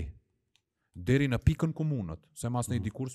[0.93, 2.83] deri në pikën komunët, se mas në mm.
[2.85, 3.09] dikur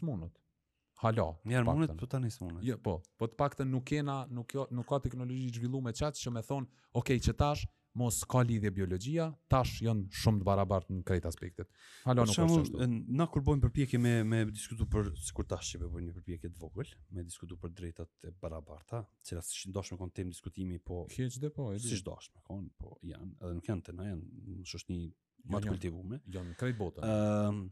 [0.98, 1.36] Halo.
[1.46, 2.58] Mirë, mundet po tani smunë.
[2.66, 6.16] Jo, po, po të paktën nuk kena, nuk jo, nuk ka teknologji zhvilluar me çat
[6.18, 6.64] që më thon,
[6.98, 7.68] ok, që tash
[8.00, 11.68] mos ka lidhje biologjia, tash janë shumë të barabartë në këtë aspektet.
[12.02, 12.88] Hala po nuk është ashtu.
[13.20, 16.62] Na kur bëjmë përpjekje me me diskutu për sikur tash që bëjmë një përpjekje të
[16.64, 21.38] vogël, me diskutu për drejtat e barabarta, cila si ndoshme kon tem diskutimi, po hiç
[21.44, 24.32] dhe po, si ndoshme kanë, po, po, po janë, edhe nuk janë të na janë,
[24.78, 25.06] është një
[25.54, 27.06] më kultivume Janë krejt botën.
[27.06, 27.68] Ëm ehm,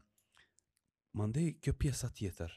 [1.17, 2.51] Mandej kjo pjesa tjetër,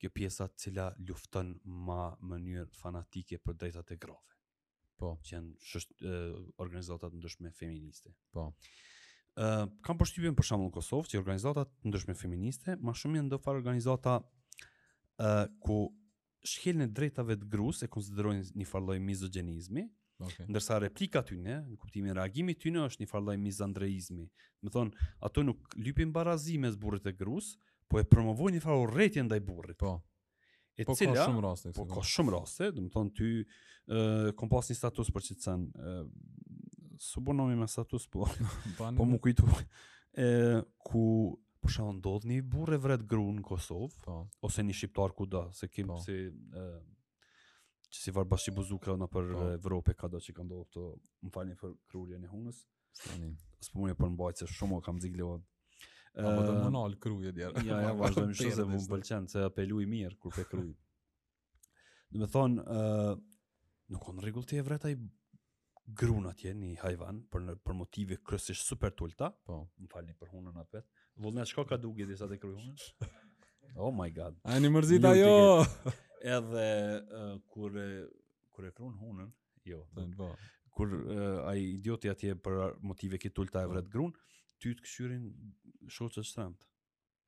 [0.00, 4.36] kjo pjesa cila lufton ma mënyrë fanatike për drejtat e grave.
[5.00, 5.10] Po.
[5.24, 8.14] Që janë shësht, uh, organizatat ndryshme feministe.
[8.32, 8.46] Po.
[9.40, 13.60] Uh, kam përshtypjen për shembull në Kosovë që organizatat ndryshme feministe më shumë janë ndofar
[13.60, 15.76] organizata uh, ku
[16.48, 19.84] shkelën e drejtave të gruas e konsiderojnë një farë lloj mizogjenizmi,
[20.24, 20.46] okay.
[20.48, 24.30] ndërsa replika ty në kuptimin reagimi tyne është një farë lloj mizandreizmi.
[24.64, 24.94] Do thon,
[25.28, 27.52] ato nuk lypin barazime mes burrit e gruas,
[27.90, 29.78] po e promovojnë një farë urrejtje ndaj burrit.
[29.80, 29.96] Po.
[30.78, 31.72] E po ka shumë raste.
[31.76, 33.30] Po ka shumë raste, dhe më thonë ty,
[33.90, 34.02] e,
[34.38, 36.04] kom pas një status për që të sen, uh,
[37.02, 38.28] su nëmi me status, po,
[38.98, 39.48] po më kujtu,
[40.78, 41.04] ku,
[41.60, 44.20] po shumë ndodhë një burre vret gru në Kosovë, po.
[44.46, 45.98] ose një shqiptar ku da, se kim po.
[46.06, 46.78] si, uh,
[47.90, 49.46] që si varë bashkë buzuka në për po.
[49.58, 50.86] Evropë, ka da që ka ndodhë të
[51.26, 53.20] më falin për krurje një hunës, Së
[53.70, 55.20] për mëje për në se shumë o kam zikë
[56.14, 57.62] Po uh, më nal kruaj djerë.
[57.68, 60.70] Ja, ja, vazhdojmë shumë se më pëlqen se apeluj mirë kur pe kruj.
[62.10, 63.14] Do të thonë, ë uh,
[63.94, 64.96] nuk kanë rregull ti evret ai
[66.00, 69.30] grun atje një hyjvan për në, për motive kërësisht super tulta.
[69.46, 69.60] Po.
[69.82, 70.88] Më falni për hunën atë vet.
[71.22, 72.78] Vullnet shko ka dugi disa të kruaj hunën.
[73.78, 74.34] Oh my god.
[74.50, 75.62] A një mërzita ajo!
[76.26, 76.62] Edhe
[77.06, 77.76] uh, kur,
[78.50, 79.28] kur e prunë hunën,
[79.70, 79.84] jo,
[80.18, 80.26] po.
[80.74, 84.18] kur uh, a idioti atje për motive kitulta e vret grunë,
[84.60, 85.28] ty të këshyrin
[85.90, 86.60] shoqet shtremt.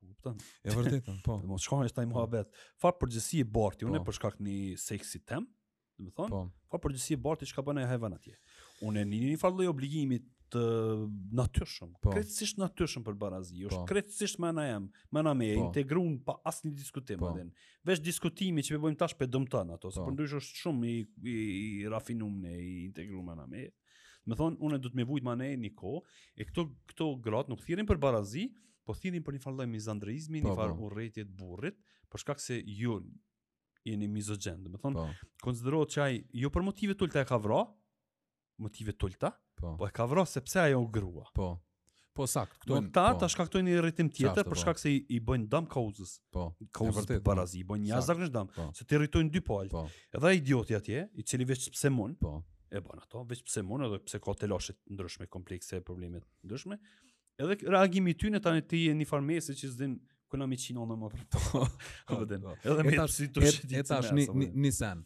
[0.02, 0.38] Po kupton.
[0.66, 1.38] E vërtetën, po.
[1.42, 2.52] Do mos shkon shtaj mohabet.
[2.82, 4.10] Fal përgjësi e bartë, unë po.
[4.10, 5.46] për shkak një seksi tem,
[6.02, 6.32] do të thon.
[6.36, 6.42] Po.
[6.72, 8.36] Fal përgjësi e bartë çka bën e hyvan atje.
[8.88, 10.18] Unë e nini një fal lloj obligimi
[10.52, 10.62] të
[11.38, 11.92] natyrshëm.
[12.02, 12.10] Po.
[12.12, 13.86] Krejtësisht natyrshëm për barazi, është jo po.
[13.92, 15.64] krejtësisht më na jam, më na me po.
[15.68, 17.30] integruan pa asnjë diskutim po.
[17.30, 17.46] atë.
[17.88, 19.94] Veç diskutimi që po bëjmë tash për dëmtan ato, po.
[19.96, 20.96] sepse ndysh është shumë i
[21.32, 21.36] i,
[21.84, 23.64] i rafinuar i integruar më na me.
[23.70, 23.78] Po.
[24.30, 25.94] Më thonë, unë du të me vujtë e një ko,
[26.40, 28.46] e këto, këto gratë nuk thirin për barazi,
[28.86, 30.90] po thirin për një farë mizandrizmi, një po, farë po.
[30.90, 31.78] urejtjet burrit,
[32.12, 33.00] për shkak se ju
[33.88, 34.62] jeni mizogjen.
[34.70, 35.32] Më thonë, po.
[35.46, 37.60] konsiderohet që ajë, jo për motive tullëta e ka vra,
[38.62, 39.74] motive tullëta, po.
[39.82, 41.26] po e ka vra sepse ajo grua.
[41.34, 41.50] Po.
[42.12, 42.88] Po sakt, këto janë.
[42.92, 46.18] Ta po, ta shkaktojnë një rritim tjetër qartë, për shkak se i, bëjnë dëm kauzës.
[46.36, 46.50] Po.
[46.76, 49.80] Kauzës për barazi, i bëjnë jashtëzakonisht dëm, se territojnë dy palë.
[50.18, 52.34] Edhe idioti atje, i cili vetë pse mund, po
[52.72, 56.22] e bën ato, veç pse mund edhe pse ka të të ndryshme komplekse e probleme
[56.46, 56.78] ndryshme.
[57.42, 59.98] Edhe reagimi i në tani ti je në farmacë që s'din
[60.32, 61.40] ku mi qinon dhe më për to.
[62.12, 62.54] Po, po, po.
[62.72, 64.52] edhe me të si të shqitit të mesë.
[64.64, 65.02] Një sen,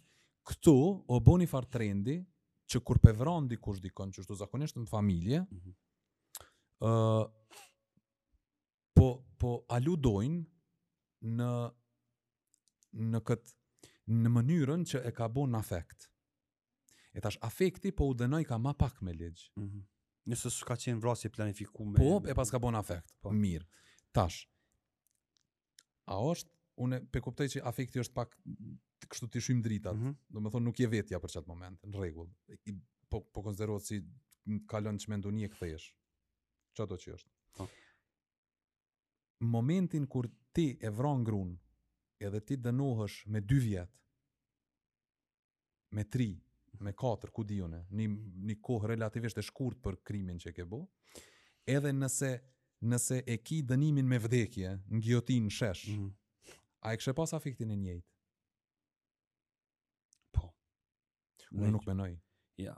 [0.47, 0.75] këtu
[1.11, 2.19] o boni far trendi
[2.73, 3.13] që kur pe
[3.51, 5.75] di kush dikon që shtu zakonisht në familje, mhm.
[6.87, 6.93] ë
[8.97, 9.09] po,
[9.41, 10.45] po aludojnë
[11.41, 11.51] në
[13.11, 13.53] në këtë
[14.23, 16.11] në mënyrën që e ka bën në afekt.
[17.17, 19.41] E tash afekti po u dënoj ka ma pak me ligj.
[19.57, 19.83] Mm -hmm.
[20.31, 21.99] Nëse s'ka qenë vrasje planifiku po, me...
[21.99, 23.15] Po, e pas ka bon afekt.
[23.21, 23.31] Po.
[23.31, 23.65] Mirë.
[24.13, 24.47] Tash,
[26.13, 26.51] a është,
[26.83, 28.37] une pe kuptoj që afekti është pak
[29.11, 29.97] kështu të shumë dritat.
[29.97, 30.15] Mm -hmm.
[30.33, 32.31] Do të thonë nuk je vetja për çat moment, në rregull.
[33.09, 33.97] po, po konzderot si
[34.71, 35.87] kalon që me e këthejesh.
[36.77, 37.31] Qa do që është?
[37.57, 37.69] Po.
[39.55, 41.51] Momentin kur ti e vran grun,
[42.25, 43.97] edhe ti dënohësh me dy vjetë,
[45.95, 46.31] me tri,
[46.83, 47.87] me katër ku diunë, eh?
[47.97, 48.07] një
[48.49, 50.81] një kohë relativisht e shkurt për krimin që ke bë.
[51.77, 52.33] Edhe nëse
[52.87, 56.59] nëse e ki dënimin me vdekje, në gjotin shesh, mm -hmm.
[56.87, 58.11] a e kështë pas afektin e njejtë?
[60.37, 60.51] Po.
[61.57, 62.19] Unë nuk menoj.
[62.61, 62.77] Ja,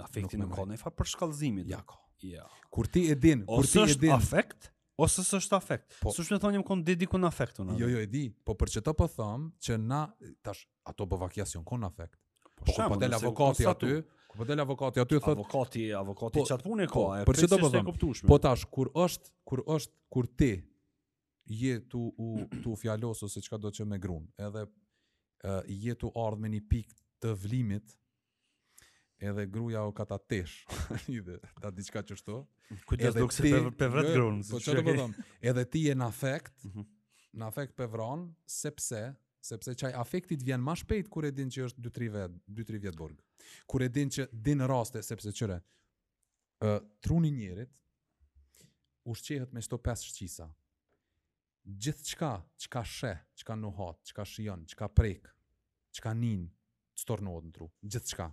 [0.00, 1.68] afektin nuk, nuk ka për shkallëzimit.
[1.68, 1.98] Ja, ka.
[2.22, 2.48] Ja.
[2.70, 4.10] Kur ti e din, ose kur ti e din...
[4.12, 5.94] Ose është afekt, ose së është afekt.
[6.00, 7.76] Po, thonjëm afektu në.
[7.78, 8.30] Jo, jo, e di.
[8.30, 10.16] Po për që të pëthëm, po që na...
[10.42, 12.23] Tash, ato bëvakja si unë konë afekt.
[12.66, 13.96] Po shem, po del avokati aty.
[14.28, 16.94] Ku po del avokati aty thotë avokati, avokati çat po, punë ka.
[16.94, 17.90] Po, e, për çdo po them.
[18.30, 20.52] Po tash kur është, kur është, kur ti
[21.58, 25.58] je tu u tu fjalos ose çka do të që me grun, edhe e,
[25.88, 27.98] je tu ardh me një pikë të vlimit
[29.24, 30.56] edhe gruja o kata tesh,
[31.12, 32.40] edhe ta diçka që shto.
[32.88, 33.44] Kujtës duke se
[33.78, 34.40] pevrat jo, jo, grunë.
[34.50, 36.86] Po që të përdojmë, edhe ti e në afekt, mhm.
[37.40, 38.26] në afekt pevron,
[38.58, 39.06] sepse,
[39.44, 42.96] sepse çaj afektit vjen më shpejt kur e din që është 2-3 vjet, 2-3 vjet
[42.96, 43.18] burg.
[43.68, 45.60] Kur e din që din raste sepse çore.
[46.64, 47.80] ë uh, truni njerit
[49.10, 50.46] ushqehet me çto 5 shqisa.
[51.66, 52.30] Gjithçka,
[52.62, 55.26] çka sheh, çka nuhat, çka shijon, çka prek,
[55.96, 56.44] çka nin,
[56.94, 57.68] çtornohet në tru.
[57.82, 58.30] Gjithçka.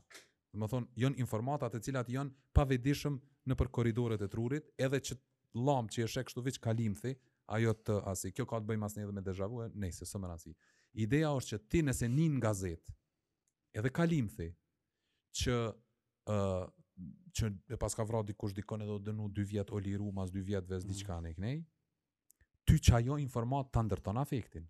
[0.54, 2.64] Do të thonë, janë informata të cilat janë pa
[3.50, 5.16] në për korridoret e trurit, edhe që
[5.66, 7.16] llam që është kështu viç kalimthi,
[7.56, 8.32] ajo të asi.
[8.32, 10.54] Kjo ka të bëjë masnjë edhe me dejavu, nejse, së
[10.98, 12.92] ideja është që ti nëse nin gazet,
[13.76, 15.58] edhe kalim që,
[16.34, 16.66] uh,
[17.38, 20.44] që e pas ka vrati kush dikon edhe dënu 2 vjetë o liru, mas 2
[20.48, 20.90] vjetë vez mm.
[20.90, 21.24] -hmm.
[21.28, 21.64] një kënej,
[22.66, 24.70] ty që informat të ndërton afektin,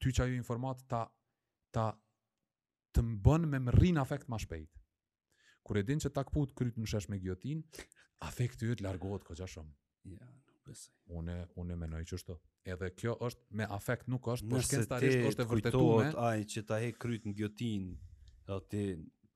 [0.00, 1.06] ty që informat ta,
[1.70, 1.86] ta
[2.94, 4.82] të mbën me më afekt ma shpejt.
[5.62, 7.64] Kur e din që ta këput kryt në shesh me gjotin,
[8.20, 9.74] afekt të jëtë largohet këgja shumë.
[10.06, 10.30] Yeah.
[10.66, 10.92] Besoj.
[11.16, 12.36] Unë unë mendoj që është.
[12.74, 16.08] Edhe kjo është me afekt nuk është, por shkencëtarisht është e vërtetuar.
[16.08, 17.86] Nëse ti ai që ta he kryt në gjotin,
[18.48, 18.82] edhe ti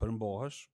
[0.03, 0.67] përmbohesh,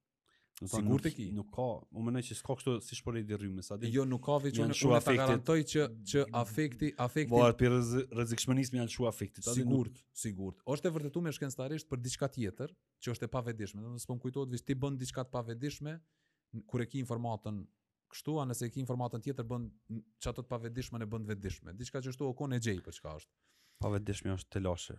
[0.58, 1.26] Sigurt e ki.
[1.38, 3.91] Nuk ka, unë mendoj që s'ka kështu si shpolej di rrymë, sa di.
[3.93, 7.30] Jo, nuk ka veç unë shumë ta garantoj që që afekti, afekti.
[7.36, 10.64] Po atë rrezikshmërisë janë shumë afekti, ta Sigurt, sigurt.
[10.74, 12.74] Është e vërtetuar shkencëtarisht për diçka tjetër,
[13.05, 13.84] që është e pavetëdijshme.
[13.84, 15.93] Do të thonë, s'po kujtohet vetë ti bën diçka të pavetëdijshme
[16.74, 17.62] kur e ke informatën
[18.12, 19.64] kështu a nëse ke informatën tjetër bën
[20.24, 21.74] çato të pavetdishme në bën të vetdishme.
[21.80, 23.36] Diçka që ashtu o kon e gjej për çka është.
[23.84, 24.95] Pavetdishmi është të lashë.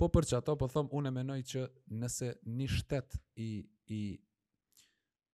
[0.00, 1.66] Po për çato po them unë mendoj që
[2.00, 3.50] nëse një shtet i
[3.98, 4.00] i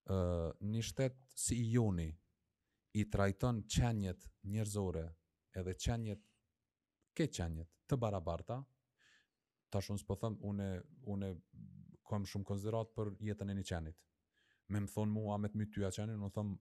[0.05, 2.09] ë uh, një shtet si i joni
[3.01, 5.05] i trajton qenjet njerëzore
[5.61, 6.21] edhe qenjet
[7.17, 8.59] ke qenjet të barabarta
[9.73, 10.67] tash unë po them unë
[11.15, 11.31] unë
[12.11, 13.97] kam shumë konsiderat për jetën e një qenit
[14.69, 16.51] me më thon mua me të my ty qeni, unë thëm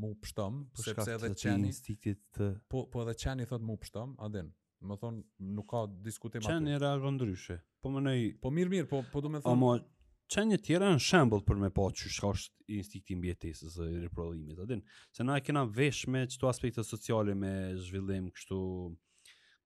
[0.00, 1.70] mu pështëm, po sepse edhe qeni,
[2.00, 2.48] të...
[2.70, 4.50] po, po edhe qeni thotë mu pështëm, adin,
[4.90, 5.22] më thon
[5.58, 6.66] nuk ka diskutim qeni atë.
[6.66, 8.22] Qeni reagon ndryshe, po më nëj...
[8.44, 9.54] Po mirë mirë, po, po du me thon...
[9.56, 9.72] Amo,
[10.34, 14.84] qeni tjera në shemblë për me po që shka është instikti mbjetisës e reprodhimit, adin,
[15.16, 17.54] se na e kena vesh me qëto aspektet sociale me
[17.86, 18.58] zhvillim kështu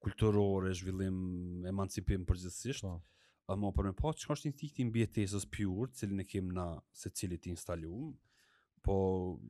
[0.05, 1.22] kulturore, zhvillim,
[1.70, 2.99] emancipim përgjithsisht, po.
[3.47, 6.47] Uh, mo për me po, që është një thikti në bjetesës pjurë, cilin e kem
[6.57, 6.64] na
[6.97, 8.12] se cilit të
[8.84, 8.95] po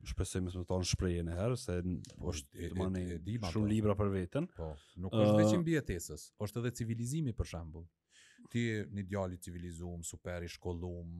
[0.07, 3.65] shpresoj më të thonë shprehjen e herë se të po, është domani di më shumë
[3.65, 3.71] po.
[3.71, 4.45] libra për veten.
[4.55, 4.67] Po,
[5.03, 7.83] nuk është uh, vetëm bjetesës, është edhe civilizimi për shembull.
[8.53, 11.11] Ti në një djalë i civilizuar, super i shkollum,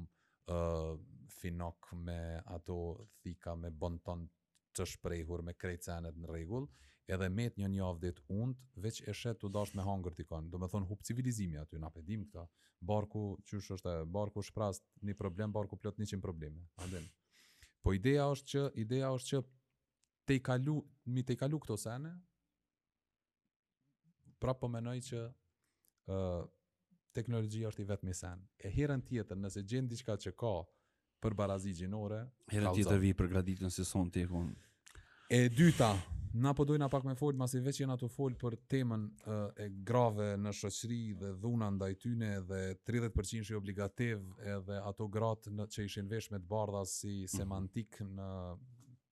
[0.55, 0.93] uh,
[1.41, 2.19] finok me
[2.59, 2.79] ato
[3.25, 4.27] thika me bonton
[4.75, 6.65] të shprehur me krejtë senet në regull,
[7.15, 10.49] edhe met një një avdit undë, veç e shetë të dasht me hangër t'i kanë.
[10.53, 12.43] Do me thonë hupë civilizimi aty, në pedim këta,
[12.91, 16.65] barku qysh është, barku shprast një problem, barku plot një qimë probleme.
[16.85, 17.05] Andem.
[17.85, 19.41] Po ideja është që, ideja është që,
[20.25, 20.79] te i kalu,
[21.13, 22.15] mi te i kalu këto sene,
[24.41, 25.23] pra po menoj që,
[26.15, 26.41] uh,
[27.15, 28.41] teknologjia është i vetëmi sen.
[28.65, 30.73] E herën tjetër, nëse gjendë diçka që ka, uh,
[31.25, 32.19] për barazi gjinore.
[32.53, 34.51] Herën të vi për graditën si son të ikon.
[35.33, 35.87] E dyta,
[36.37, 39.69] na po dojna pak me folë, masi veç jena të folë për temën uh, e
[39.87, 44.21] grave në shëqëri dhe dhuna nda i tyne dhe 30% shi obligativ
[44.53, 47.33] edhe ato gratë në, që ishin vesh me të bardha si mhm.
[47.37, 48.29] semantik në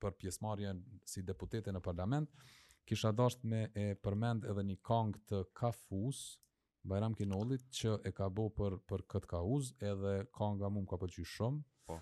[0.03, 0.75] për pjesmarje
[1.07, 2.29] si deputete në parlament,
[2.85, 6.25] kisha dasht me e përmend edhe një kong të kafus,
[6.83, 10.97] Bajram Kinollit që e ka bo për, për këtë kauz edhe konga mu më ka
[10.99, 12.01] përqy shumë po,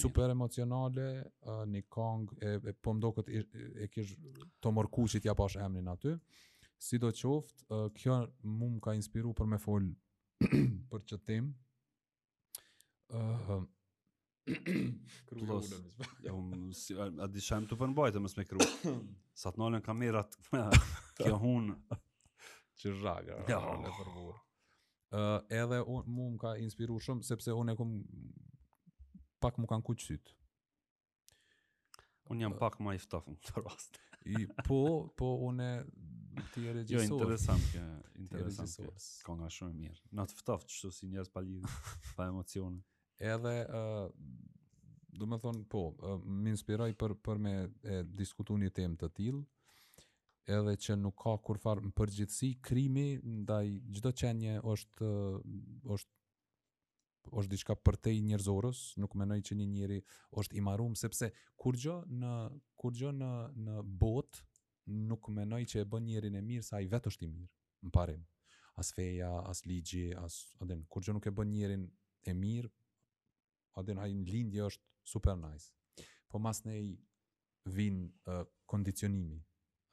[0.00, 3.38] super emocionale, uh, një kong, e, e po mdo këtë e,
[3.84, 4.10] e kish
[4.62, 6.12] të mërku që t'ja pash emnin aty.
[6.76, 8.14] Si do qoftë, uh, kjo
[8.52, 9.90] mu më ka inspiru për me folë
[10.92, 11.44] për që tim.
[15.26, 16.72] Kërullë ullëm.
[16.76, 18.60] Si, a di shajmë të përmbajtë, mës me kru.
[19.40, 20.28] Sa të nëllën kamerat,
[21.22, 21.72] kjo hunë.
[22.82, 23.34] që rraga.
[23.50, 23.58] ja,
[25.16, 27.90] Uh, edhe un, mu më ka inspiru shumë, sepse unë e kom
[29.46, 30.32] pak më kanë kuqësit.
[32.34, 34.00] Unë jam pak ma i ftafë në të rast.
[34.26, 34.80] I, po,
[35.14, 35.68] po, unë
[36.50, 37.04] ti e jo, regjisor.
[37.06, 37.76] Jo, interesant
[38.24, 40.02] interesant ka nga shumë mirë.
[40.18, 41.70] Na të ftafë që si njerëz pa lidhë,
[42.18, 42.82] pa emocione.
[43.22, 48.72] Edhe, uh, do me thonë, po, uh, më inspiraj për, për me e, diskutu një
[48.76, 49.40] tem të tilë,
[50.56, 53.06] edhe që nuk ka kurfar në përgjithsi krimi
[53.40, 53.64] ndaj
[53.96, 55.14] gjdo qenje është,
[55.94, 56.15] është
[57.34, 59.98] është diçka për te njerëzorës, nuk menoj që një njeri
[60.38, 62.34] është i marrur sepse kur gjo në
[62.78, 63.30] kur gjo në
[63.66, 64.38] në bot
[65.12, 67.48] nuk menoj që e bën njerin e mirë sa i vetë është i mirë.
[67.82, 68.22] Më parim.
[68.78, 71.88] As feja, as ligji, as a kur gjo nuk e bën njerin
[72.22, 72.70] e mirë,
[73.76, 75.72] a dim ai lindi është super nice.
[76.28, 76.78] Po mas ne
[77.66, 78.04] vin
[78.66, 79.36] kondicionimi.
[79.40, 79.44] Uh,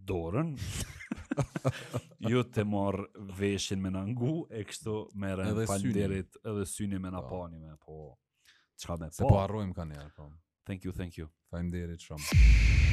[0.08, 0.54] dorën.
[2.34, 3.06] jo të marr
[3.40, 7.16] veshin me nangu, e kështu merren falderit edhe syni me po.
[7.18, 8.00] napani me, po
[8.80, 9.12] çka me.
[9.20, 10.30] Po, po arrojm ka njerë, po.
[10.68, 11.30] Thank you, thank you.
[11.54, 12.87] Falderit shumë.